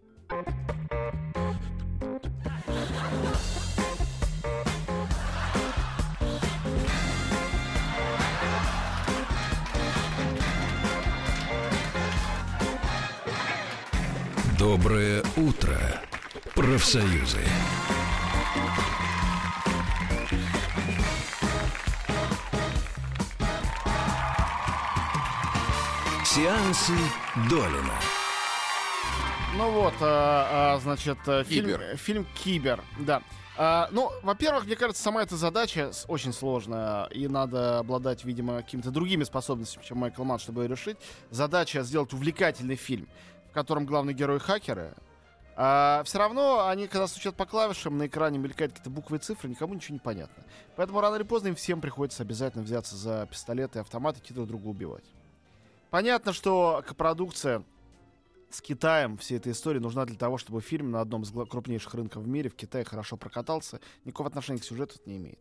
Доброе 14.59 15.23
утро, 15.37 15.79
профсоюзы. 16.55 17.41
Сеансы 26.41 26.95
Долина. 27.51 28.01
Ну 29.59 29.71
вот, 29.73 29.93
а, 30.01 30.75
а, 30.75 30.79
значит, 30.79 31.19
э, 31.27 31.45
фильм, 31.45 31.67
Кибер. 31.67 31.97
фильм 31.99 32.27
Кибер, 32.35 32.83
да. 32.99 33.23
А, 33.59 33.91
ну, 33.91 34.11
во-первых, 34.23 34.65
мне 34.65 34.75
кажется, 34.75 35.03
сама 35.03 35.23
эта 35.23 35.37
задача 35.37 35.91
очень 36.09 36.33
сложная, 36.33 37.05
и 37.09 37.29
надо 37.29 37.81
обладать, 37.81 38.25
видимо, 38.25 38.63
какими-то 38.63 38.91
другими 38.91 39.25
способностями, 39.25 39.85
чем 39.85 39.99
Майкл 39.99 40.25
Манн, 40.25 40.39
чтобы 40.39 40.63
ее 40.63 40.69
решить. 40.69 40.97
Задача 41.29 41.83
сделать 41.83 42.15
увлекательный 42.15 42.77
фильм, 42.77 43.07
в 43.51 43.53
котором 43.53 43.85
главный 43.85 44.15
герой 44.15 44.39
хакеры. 44.39 44.95
А 45.57 46.03
все 46.07 46.21
равно 46.21 46.67
они, 46.69 46.87
когда 46.87 47.07
стучат 47.07 47.35
по 47.35 47.45
клавишам, 47.45 47.99
на 47.99 48.07
экране 48.07 48.39
мелькают 48.39 48.73
какие-то 48.73 48.89
буквы 48.89 49.19
и 49.19 49.21
цифры, 49.21 49.51
никому 49.51 49.75
ничего 49.75 49.93
не 49.93 50.01
понятно. 50.01 50.43
Поэтому 50.75 51.03
рано 51.03 51.17
или 51.17 51.23
поздно 51.23 51.49
им 51.49 51.55
всем 51.55 51.83
приходится 51.83 52.23
обязательно 52.23 52.65
взяться 52.65 52.97
за 52.97 53.29
пистолеты 53.31 53.79
и 53.79 53.83
автоматы, 53.83 54.21
идти 54.21 54.33
друг 54.33 54.49
друга 54.49 54.69
убивать. 54.69 55.05
Понятно, 55.91 56.33
что 56.33 56.85
продукция 56.97 57.65
с 58.49 58.61
Китаем 58.61 59.17
всей 59.17 59.39
этой 59.39 59.53
истории 59.53 59.81
нужна 59.81 60.05
для 60.07 60.17
того, 60.17 60.39
чтобы 60.39 60.61
фильм 60.61 60.91
на 60.91 61.01
одном 61.01 61.23
из 61.23 61.31
крупнейших 61.31 61.95
рынков 61.95 62.23
в 62.23 62.29
мире 62.29 62.49
в 62.49 62.55
Китае 62.55 62.85
хорошо 62.85 63.17
прокатался. 63.17 63.81
Никакого 64.05 64.29
отношения 64.29 64.61
к 64.61 64.65
сюжету 64.65 64.97
это 64.97 65.09
не 65.11 65.17
имеет. 65.17 65.41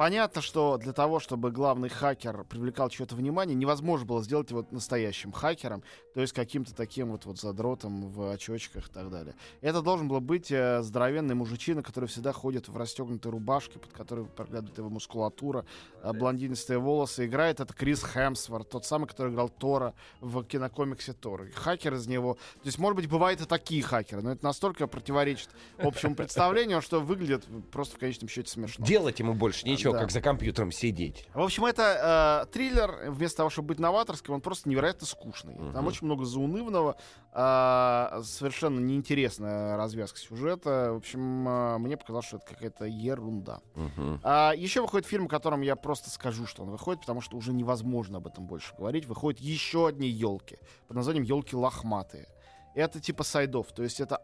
Понятно, 0.00 0.40
что 0.40 0.78
для 0.78 0.94
того, 0.94 1.20
чтобы 1.20 1.50
главный 1.50 1.90
хакер 1.90 2.44
привлекал 2.44 2.88
чье-то 2.88 3.14
внимание, 3.14 3.54
невозможно 3.54 4.06
было 4.06 4.22
сделать 4.22 4.50
его 4.50 4.66
настоящим 4.70 5.30
хакером, 5.30 5.82
то 6.14 6.22
есть 6.22 6.32
каким-то 6.32 6.74
таким 6.74 7.10
вот, 7.10 7.26
вот 7.26 7.38
задротом 7.38 8.08
в 8.08 8.32
очочках 8.32 8.88
и 8.88 8.90
так 8.90 9.10
далее. 9.10 9.34
Это 9.60 9.82
должен 9.82 10.08
был 10.08 10.22
быть 10.22 10.50
э, 10.50 10.80
здоровенный 10.80 11.34
мужичина, 11.34 11.82
который 11.82 12.06
всегда 12.06 12.32
ходит 12.32 12.68
в 12.68 12.78
расстегнутой 12.78 13.30
рубашке, 13.30 13.78
под 13.78 13.92
которой 13.92 14.24
проглядывает 14.24 14.78
его 14.78 14.88
мускулатура, 14.88 15.66
э, 16.02 16.14
блондинистые 16.14 16.78
волосы. 16.78 17.26
Играет 17.26 17.60
это 17.60 17.74
Крис 17.74 18.02
Хемсворт, 18.02 18.70
тот 18.70 18.86
самый, 18.86 19.06
который 19.06 19.34
играл 19.34 19.50
Тора 19.50 19.92
в 20.22 20.42
кинокомиксе 20.44 21.12
Тор. 21.12 21.42
И 21.42 21.50
Хакер 21.50 21.92
из 21.92 22.06
него... 22.06 22.36
То 22.62 22.68
есть, 22.68 22.78
может 22.78 22.96
быть, 22.96 23.06
бывают 23.06 23.42
и 23.42 23.44
такие 23.44 23.82
хакеры, 23.82 24.22
но 24.22 24.32
это 24.32 24.42
настолько 24.46 24.86
противоречит 24.86 25.50
общему 25.76 26.14
представлению, 26.14 26.80
что 26.80 27.00
выглядит 27.00 27.44
просто 27.70 27.96
в 27.96 27.98
конечном 27.98 28.30
счете 28.30 28.50
смешно. 28.50 28.86
Делать 28.86 29.18
ему 29.18 29.34
больше 29.34 29.66
нечего, 29.90 29.98
Да. 29.98 29.98
как 30.00 30.10
за 30.10 30.20
компьютером 30.20 30.72
сидеть. 30.72 31.26
В 31.34 31.40
общем, 31.40 31.64
это 31.64 32.44
э, 32.48 32.52
триллер. 32.52 33.10
Вместо 33.10 33.38
того, 33.38 33.50
чтобы 33.50 33.68
быть 33.68 33.78
новаторским, 33.78 34.34
он 34.34 34.40
просто 34.40 34.68
невероятно 34.68 35.06
скучный. 35.06 35.54
Там 35.54 35.68
Мгм. 35.70 35.86
очень 35.86 36.06
много 36.06 36.24
заунывного, 36.24 36.96
э, 37.32 38.22
совершенно 38.24 38.78
неинтересная 38.80 39.76
развязка 39.76 40.18
сюжета. 40.18 40.92
В 40.92 40.96
общем, 40.96 41.48
э, 41.48 41.78
мне 41.78 41.96
показалось, 41.96 42.26
что 42.26 42.36
это 42.38 42.46
какая-то 42.46 42.84
ерунда. 42.84 43.60
Мгм. 43.74 44.20
А, 44.22 44.52
еще 44.56 44.80
выходит 44.82 45.06
фильм, 45.06 45.26
о 45.26 45.28
котором 45.28 45.60
я 45.62 45.76
просто 45.76 46.10
скажу, 46.10 46.46
что 46.46 46.62
он 46.62 46.70
выходит, 46.70 47.00
потому 47.00 47.20
что 47.20 47.36
уже 47.36 47.52
невозможно 47.52 48.18
об 48.18 48.26
этом 48.26 48.46
больше 48.46 48.74
говорить. 48.76 49.06
Выходят 49.06 49.40
еще 49.40 49.86
одни 49.88 50.08
елки 50.08 50.58
под 50.88 50.96
названием 50.96 51.24
елки 51.24 51.56
лохматые. 51.56 52.26
Это 52.74 53.00
типа 53.00 53.24
сайдов, 53.24 53.72
то 53.72 53.82
есть 53.82 54.00
это 54.00 54.20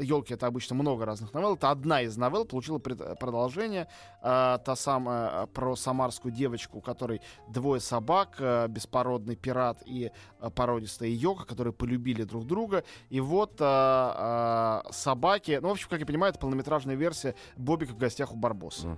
елки, 0.00 0.32
это 0.32 0.46
обычно 0.46 0.74
много 0.74 1.04
разных 1.04 1.34
новелл. 1.34 1.54
Это 1.56 1.70
одна 1.70 2.00
из 2.00 2.16
новелл 2.16 2.46
получила 2.46 2.78
пред- 2.78 3.18
продолжение, 3.18 3.88
а, 4.22 4.56
та 4.58 4.74
самая 4.74 5.42
а, 5.42 5.46
про 5.46 5.76
самарскую 5.76 6.32
девочку, 6.32 6.78
у 6.78 6.80
которой 6.80 7.20
двое 7.48 7.78
собак, 7.80 8.36
а, 8.38 8.68
беспородный 8.68 9.36
пират 9.36 9.82
и 9.84 10.10
а, 10.38 10.48
породистая 10.48 11.10
йока, 11.10 11.44
которые 11.44 11.74
полюбили 11.74 12.22
друг 12.22 12.46
друга. 12.46 12.84
И 13.10 13.20
вот 13.20 13.56
а, 13.60 14.82
а, 14.86 14.92
собаки, 14.92 15.58
ну 15.60 15.68
в 15.68 15.72
общем, 15.72 15.88
как 15.90 16.00
я 16.00 16.06
понимаю, 16.06 16.30
это 16.30 16.40
полнометражная 16.40 16.94
версия 16.96 17.34
Бобика 17.56 17.92
в 17.92 17.98
гостях 17.98 18.32
у 18.32 18.36
Барбоса. 18.36 18.96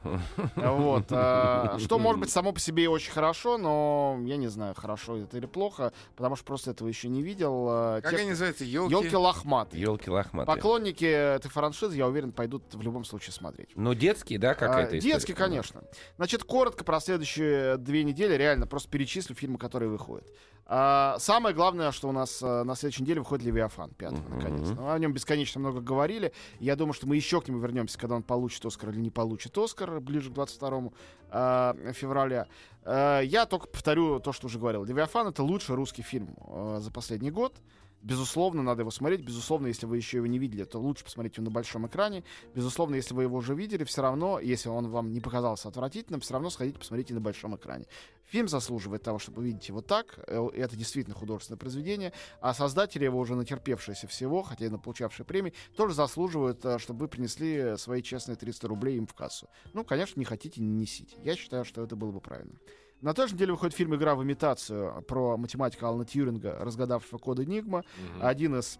Вот. 0.54 1.06
Что 1.80 1.98
может 1.98 2.20
быть 2.20 2.30
само 2.30 2.52
по 2.52 2.60
себе 2.60 2.84
и 2.84 2.86
очень 2.86 3.12
хорошо, 3.12 3.58
но 3.58 4.18
я 4.24 4.36
не 4.36 4.48
знаю, 4.48 4.74
хорошо 4.76 5.16
это 5.16 5.38
или 5.38 5.46
плохо, 5.46 5.92
потому 6.14 6.36
что 6.36 6.44
просто 6.44 6.70
этого 6.70 6.86
еще 6.88 7.08
не 7.08 7.22
видел. 7.22 7.66
Как 8.00 8.12
они 8.12 8.30
называются? 8.30 8.64
Елки? 8.64 8.91
Елки 8.92 9.16
лохматые. 9.16 9.80
Елки 9.82 10.10
лохматые. 10.10 10.54
Поклонники 10.54 11.04
этой 11.04 11.48
франшизы, 11.50 11.96
я 11.96 12.06
уверен, 12.06 12.32
пойдут 12.32 12.74
в 12.74 12.80
любом 12.82 13.04
случае 13.04 13.32
смотреть. 13.32 13.70
Ну, 13.74 13.94
детский, 13.94 14.38
да, 14.38 14.50
А, 14.50 14.54
какая-то 14.54 14.98
история? 14.98 15.14
Детский, 15.14 15.32
конечно. 15.34 15.82
Значит, 16.16 16.44
коротко 16.44 16.84
про 16.84 17.00
следующие 17.00 17.76
две 17.78 18.04
недели, 18.04 18.34
реально, 18.34 18.66
просто 18.66 18.88
перечислю 18.90 19.34
фильмы, 19.34 19.58
которые 19.58 19.88
выходят. 19.90 20.26
А, 20.64 21.16
самое 21.18 21.54
главное, 21.54 21.90
что 21.90 22.08
у 22.08 22.12
нас 22.12 22.40
а, 22.42 22.62
на 22.64 22.74
следующей 22.76 23.02
неделе 23.02 23.20
выходит 23.20 23.44
Левиафан, 23.44 23.90
пятого, 23.90 24.20
Мгм. 24.20 24.38
наконец. 24.38 24.68
Ну, 24.70 24.90
о 24.90 24.98
нем 24.98 25.12
бесконечно 25.12 25.60
много 25.60 25.80
говорили. 25.80 26.32
Я 26.60 26.76
думаю, 26.76 26.92
что 26.94 27.06
мы 27.08 27.16
еще 27.16 27.40
к 27.40 27.48
нему 27.48 27.58
вернемся, 27.58 27.98
когда 27.98 28.14
он 28.14 28.22
получит 28.22 28.64
Оскар 28.64 28.90
или 28.90 29.00
не 29.00 29.10
получит 29.10 29.56
Оскар, 29.58 30.00
ближе 30.00 30.30
к 30.30 30.34
22 30.34 30.92
а, 31.30 31.74
февраля. 31.92 32.46
А, 32.84 33.20
я 33.20 33.46
только 33.46 33.66
повторю 33.66 34.20
то, 34.20 34.32
что 34.32 34.46
уже 34.46 34.58
говорил. 34.58 34.84
Левиафан— 34.84 35.26
это 35.28 35.42
лучший 35.42 35.74
русский 35.74 36.02
фильм 36.02 36.36
а, 36.46 36.78
за 36.80 36.90
последний 36.92 37.30
год. 37.30 37.56
Безусловно, 38.02 38.62
надо 38.62 38.82
его 38.82 38.90
смотреть. 38.90 39.20
Безусловно, 39.24 39.68
если 39.68 39.86
вы 39.86 39.96
еще 39.96 40.16
его 40.16 40.26
не 40.26 40.38
видели, 40.38 40.64
то 40.64 40.80
лучше 40.80 41.04
посмотреть 41.04 41.36
его 41.36 41.44
на 41.44 41.52
большом 41.52 41.86
экране. 41.86 42.24
Безусловно, 42.52 42.96
если 42.96 43.14
вы 43.14 43.22
его 43.22 43.36
уже 43.36 43.54
видели, 43.54 43.84
все 43.84 44.02
равно, 44.02 44.40
если 44.40 44.68
он 44.68 44.90
вам 44.90 45.12
не 45.12 45.20
показался 45.20 45.68
отвратительным, 45.68 46.20
все 46.20 46.32
равно 46.32 46.50
сходите 46.50 46.78
посмотрите 46.78 47.14
на 47.14 47.20
большом 47.20 47.54
экране. 47.54 47.86
Фильм 48.24 48.48
заслуживает 48.48 49.02
того, 49.02 49.20
чтобы 49.20 49.42
увидеть 49.42 49.68
его 49.68 49.82
так. 49.82 50.18
Э, 50.26 50.48
Это 50.54 50.76
действительно 50.76 51.14
художественное 51.14 51.58
произведение. 51.58 52.12
А 52.40 52.54
создатели 52.54 53.04
его, 53.04 53.20
уже 53.20 53.36
натерпевшиеся 53.36 54.08
всего, 54.08 54.42
хотя 54.42 54.66
и 54.66 54.68
на 54.68 54.78
получавшие 54.78 55.24
премии, 55.24 55.52
тоже 55.76 55.94
заслуживают, 55.94 56.64
э, 56.64 56.78
чтобы 56.78 57.00
вы 57.00 57.08
принесли 57.08 57.76
свои 57.76 58.02
честные 58.02 58.34
300 58.34 58.66
рублей 58.66 58.96
им 58.96 59.06
в 59.06 59.14
кассу. 59.14 59.48
Ну, 59.74 59.84
конечно, 59.84 60.18
не 60.18 60.24
хотите, 60.24 60.60
не 60.60 60.80
несите. 60.80 61.16
Я 61.22 61.36
считаю, 61.36 61.64
что 61.64 61.84
это 61.84 61.94
было 61.94 62.10
бы 62.10 62.20
правильно. 62.20 62.58
На 63.02 63.14
той 63.14 63.26
же 63.26 63.34
неделе 63.34 63.50
выходит 63.50 63.74
фильм 63.74 63.96
«Игра 63.96 64.14
в 64.14 64.22
имитацию» 64.22 65.02
про 65.02 65.36
математика 65.36 65.88
Алана 65.88 66.04
Тьюринга, 66.04 66.56
разгадавшего 66.60 67.18
код 67.18 67.40
Энигма. 67.40 67.78
Мгм. 67.78 68.24
Один 68.24 68.60
из 68.60 68.78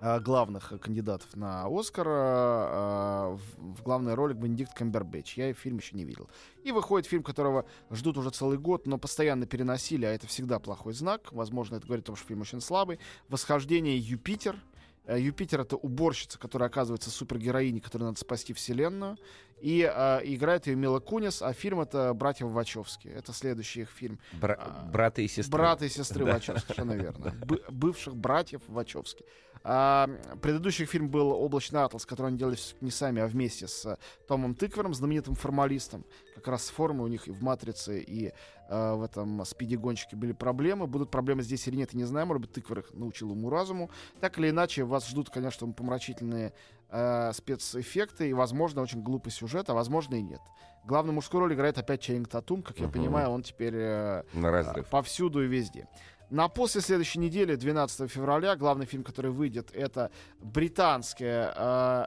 э, 0.00 0.18
главных 0.18 0.72
кандидатов 0.80 1.36
на 1.36 1.66
Оскар. 1.68 2.06
э, 2.08 3.36
в, 3.36 3.76
в 3.76 3.82
главной 3.84 4.14
роли 4.14 4.32
Бенедикт 4.32 4.74
Камбербэтч. 4.74 5.38
Я 5.38 5.54
фильм 5.54 5.76
еще 5.76 5.96
не 5.96 6.04
видел. 6.04 6.28
И 6.64 6.72
выходит 6.72 7.08
фильм, 7.08 7.22
которого 7.22 7.64
ждут 7.92 8.18
уже 8.18 8.30
целый 8.30 8.58
год, 8.58 8.88
но 8.88 8.98
постоянно 8.98 9.46
переносили, 9.46 10.06
а 10.06 10.10
это 10.12 10.26
всегда 10.26 10.58
плохой 10.58 10.92
знак. 10.92 11.32
Возможно, 11.32 11.76
это 11.76 11.86
говорит 11.86 12.04
о 12.06 12.08
том, 12.08 12.16
что 12.16 12.26
фильм 12.26 12.40
очень 12.40 12.60
слабый. 12.60 12.98
«Восхождение 13.28 13.96
Юпитер». 13.96 14.56
Э, 15.04 15.20
Юпитер 15.20 15.60
это 15.60 15.76
уборщица, 15.76 16.38
которая 16.38 16.68
оказывается 16.68 17.10
супергероиней, 17.10 17.80
которой 17.80 18.04
надо 18.04 18.18
спасти 18.18 18.52
вселенную. 18.52 19.18
И 19.62 19.88
э, 19.88 20.20
играет 20.24 20.66
ее 20.66 20.74
Мила 20.74 20.98
Кунис, 20.98 21.40
а 21.40 21.52
фильм 21.52 21.80
это 21.80 22.12
«Братья 22.14 22.46
Вачовски». 22.46 23.06
Это 23.06 23.32
следующий 23.32 23.82
их 23.82 23.90
фильм. 23.90 24.18
Бра- 24.40 24.58
А, 24.58 24.90
брата 24.90 25.22
и 25.22 25.28
сестры. 25.28 25.52
Брата 25.56 25.84
и 25.84 25.88
сестры 25.98 26.24
Да. 26.24 26.32
Вачовски, 26.32 26.62
совершенно 26.66 26.92
верно. 26.92 27.30
Бы- 27.46 27.62
бывших 27.70 28.16
братьев 28.16 28.60
Вачовски. 28.66 29.24
А, 29.64 30.10
предыдущий 30.42 30.84
фильм 30.84 31.08
был 31.08 31.28
«Облачный 31.30 31.80
атлас», 31.84 32.04
который 32.04 32.28
они 32.28 32.38
делали 32.38 32.56
не 32.80 32.90
сами, 32.90 33.22
а 33.22 33.28
вместе 33.28 33.68
с 33.68 33.86
э, 33.86 33.96
Томом 34.26 34.56
Тыквером, 34.56 34.92
знаменитым 34.94 35.36
формалистом. 35.36 36.04
Как 36.34 36.48
раз 36.48 36.64
с 36.66 36.70
формой 36.70 37.04
у 37.04 37.08
них 37.08 37.28
и 37.28 37.30
в 37.30 37.40
«Матрице», 37.44 38.00
и 38.00 38.32
э, 38.68 38.92
в 38.94 39.04
этом 39.04 39.44
«Спиди-гонщике» 39.44 40.16
были 40.16 40.32
проблемы. 40.32 40.88
Будут 40.88 41.12
проблемы 41.12 41.44
здесь 41.44 41.68
или 41.68 41.76
нет, 41.76 41.92
я 41.92 41.98
не 41.98 42.04
знаю. 42.04 42.26
Может 42.26 42.40
быть, 42.40 42.52
Тыквер 42.52 42.80
их 42.80 42.92
научил 42.94 43.30
уму-разуму. 43.30 43.92
Так 44.20 44.36
или 44.40 44.50
иначе, 44.50 44.82
вас 44.82 45.08
ждут, 45.08 45.30
конечно, 45.30 45.70
помрачительные 45.70 46.52
э, 46.92 47.32
спецэффекты 47.32 48.28
и, 48.28 48.32
возможно, 48.32 48.82
очень 48.82 49.02
глупый 49.02 49.32
сюжет, 49.32 49.68
а 49.70 49.74
возможно 49.74 50.14
и 50.14 50.22
нет. 50.22 50.40
Главную 50.84 51.14
мужскую 51.14 51.40
роль 51.40 51.54
играет 51.54 51.78
опять 51.78 52.00
Чейнг 52.00 52.28
Татум. 52.28 52.62
Как 52.62 52.78
я 52.78 52.84
Мгм. 52.84 52.92
понимаю, 52.92 53.30
он 53.30 53.42
теперь 53.42 53.74
э, 53.74 54.22
На 54.34 54.50
разрыв. 54.50 54.86
повсюду 54.88 55.42
и 55.42 55.46
везде. 55.46 55.88
На 56.30 56.48
после 56.48 56.80
следующей 56.80 57.18
недели, 57.18 57.56
12 57.56 58.08
февраля, 58.10 58.56
главный 58.56 58.86
фильм, 58.86 59.02
который 59.04 59.30
выйдет, 59.30 59.70
это 59.74 60.10
британская 60.40 61.52
э, 61.56 62.06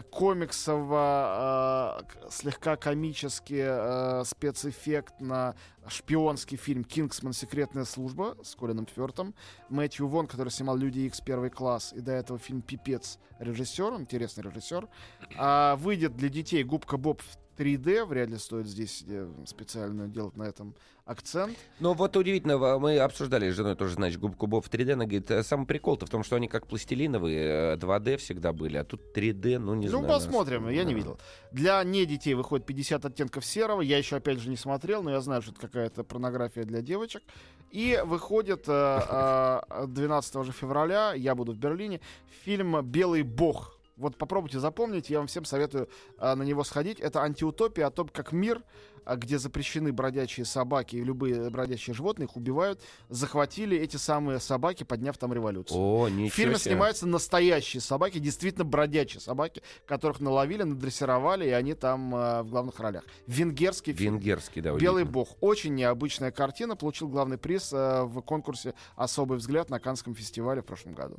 комиксово, 0.00 2.00
э, 2.00 2.30
слегка 2.30 2.76
комический 2.76 3.62
э, 3.62 4.24
спецэффект 4.24 5.20
на 5.20 5.54
шпионский 5.86 6.56
фильм 6.56 6.84
«Кингсман. 6.84 7.32
Секретная 7.32 7.84
служба» 7.84 8.36
с 8.42 8.54
Колином 8.54 8.86
Фёртом. 8.86 9.34
Мэтью 9.68 10.08
Вон, 10.08 10.26
который 10.26 10.48
снимал 10.48 10.76
«Люди 10.76 11.00
Икс. 11.00 11.20
Первый 11.20 11.50
класс», 11.50 11.92
и 11.92 12.00
до 12.00 12.12
этого 12.12 12.38
фильм 12.38 12.62
«Пипец» 12.62 13.18
режиссер, 13.38 13.94
интересный 13.94 14.44
режиссер. 14.44 14.88
А, 15.36 15.76
выйдет 15.76 16.16
для 16.16 16.28
детей 16.28 16.64
«Губка 16.64 16.96
Боб» 16.96 17.20
3D, 17.58 18.04
вряд 18.04 18.30
ли 18.30 18.38
стоит 18.38 18.66
здесь 18.66 19.04
э, 19.06 19.28
специально 19.46 20.08
делать 20.08 20.36
на 20.36 20.44
этом 20.44 20.74
акцент. 21.04 21.56
Ну 21.80 21.94
вот 21.94 22.16
удивительно, 22.16 22.78
мы 22.78 22.98
обсуждали 22.98 23.50
с 23.50 23.54
женой 23.54 23.74
тоже, 23.74 23.94
значит, 23.94 24.20
губку 24.20 24.46
Боб 24.46 24.64
в 24.64 24.70
3D, 24.70 24.92
она 24.92 25.04
говорит, 25.04 25.30
«Э, 25.30 25.42
самый 25.42 25.66
прикол-то 25.66 26.06
в 26.06 26.10
том, 26.10 26.22
что 26.22 26.36
они 26.36 26.48
как 26.48 26.66
пластилиновые, 26.66 27.74
э, 27.74 27.76
2D 27.76 28.16
всегда 28.18 28.52
были, 28.52 28.76
а 28.76 28.84
тут 28.84 29.00
3D, 29.14 29.58
ну 29.58 29.74
не 29.74 29.86
ну, 29.86 29.98
знаю. 29.98 30.08
посмотрим, 30.08 30.68
я 30.68 30.84
не 30.84 30.92
Да. 30.92 30.96
видел. 30.96 31.18
Для 31.50 31.82
не 31.84 32.06
детей 32.06 32.34
выходит 32.34 32.66
50 32.66 33.04
оттенков 33.04 33.44
серого. 33.44 33.80
Я 33.80 33.98
еще, 33.98 34.16
опять 34.16 34.38
же, 34.38 34.48
не 34.48 34.56
смотрел, 34.56 35.02
но 35.02 35.10
я 35.10 35.20
знаю, 35.20 35.42
что 35.42 35.50
это 35.52 35.60
какая-то 35.60 36.04
порнография 36.04 36.64
для 36.64 36.80
девочек. 36.82 37.22
И 37.70 38.00
выходит 38.04 38.64
э, 38.68 39.62
э, 39.70 39.86
12 39.88 40.44
же 40.44 40.52
февраля, 40.52 41.14
я 41.14 41.34
буду 41.34 41.52
в 41.52 41.56
Берлине, 41.56 42.00
фильм 42.44 42.80
«Белый 42.82 43.22
бог». 43.22 43.78
Вот 43.96 44.16
попробуйте 44.16 44.58
запомнить, 44.58 45.10
я 45.10 45.18
вам 45.18 45.26
всем 45.26 45.44
советую 45.44 45.88
э, 46.18 46.34
на 46.34 46.42
него 46.42 46.64
сходить. 46.64 46.98
Это 47.00 47.22
антиутопия 47.22 47.86
о 47.86 47.90
том, 47.90 48.08
как 48.08 48.32
мир, 48.32 48.62
а, 49.04 49.16
где 49.16 49.38
запрещены 49.38 49.92
бродячие 49.92 50.46
собаки 50.46 50.96
и 50.96 51.02
любые 51.02 51.50
бродячие 51.50 51.94
животные, 51.94 52.26
их 52.26 52.36
убивают, 52.36 52.80
захватили 53.08 53.76
эти 53.76 53.96
самые 53.96 54.38
собаки, 54.38 54.84
подняв 54.84 55.18
там 55.18 55.32
революцию. 55.32 55.78
О, 55.78 56.06
В 56.06 56.10
ничего 56.10 56.30
фильме 56.30 56.54
себе. 56.58 56.72
снимаются 56.72 57.06
настоящие 57.06 57.80
собаки, 57.80 58.18
действительно 58.18 58.64
бродячие 58.64 59.20
собаки, 59.20 59.62
которых 59.86 60.20
наловили, 60.20 60.62
надрессировали, 60.62 61.46
и 61.46 61.50
они 61.50 61.74
там 61.74 62.14
э, 62.14 62.42
в 62.42 62.50
главных 62.50 62.78
ролях. 62.80 63.04
Венгерский 63.26 63.92
фильм. 63.92 64.14
Венгерский, 64.14 64.60
да, 64.60 64.74
Белый 64.74 65.04
бог. 65.04 65.36
Очень 65.40 65.74
необычная 65.74 66.30
картина. 66.30 66.76
Получил 66.76 67.08
главный 67.08 67.38
приз 67.38 67.72
э, 67.72 68.04
в 68.04 68.20
конкурсе 68.22 68.74
«Особый 68.96 69.38
взгляд» 69.38 69.68
на 69.68 69.80
Канском 69.80 70.14
фестивале 70.14 70.62
в 70.62 70.64
прошлом 70.64 70.94
году. 70.94 71.18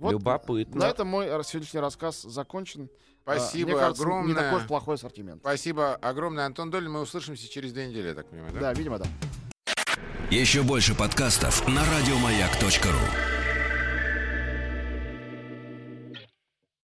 Любопытно. 0.00 0.80
На 0.80 0.88
этом 0.88 1.08
мой 1.08 1.26
сегодняшний 1.44 1.80
рассказ 1.80 2.22
закончен. 2.22 2.88
А, 3.26 3.36
Спасибо 3.38 3.70
Мне 3.70 3.78
кажется, 3.78 4.02
огромное. 4.02 4.28
не 4.28 4.34
такой 4.34 4.60
плохой 4.66 4.94
ассортимент. 4.94 5.40
Спасибо 5.42 5.94
огромное, 5.94 6.46
Антон 6.46 6.70
Долин. 6.70 6.92
Мы 6.92 7.00
услышимся 7.00 7.48
через 7.48 7.72
две 7.72 7.86
недели, 7.88 8.08
я 8.08 8.14
так 8.14 8.28
понимаю, 8.28 8.52
да? 8.54 8.60
Да, 8.60 8.72
видимо, 8.72 8.98
да. 8.98 9.06
Еще 10.30 10.62
больше 10.62 10.94
подкастов 10.94 11.66
на 11.68 11.82
радиомаяк.ру. 11.84 13.39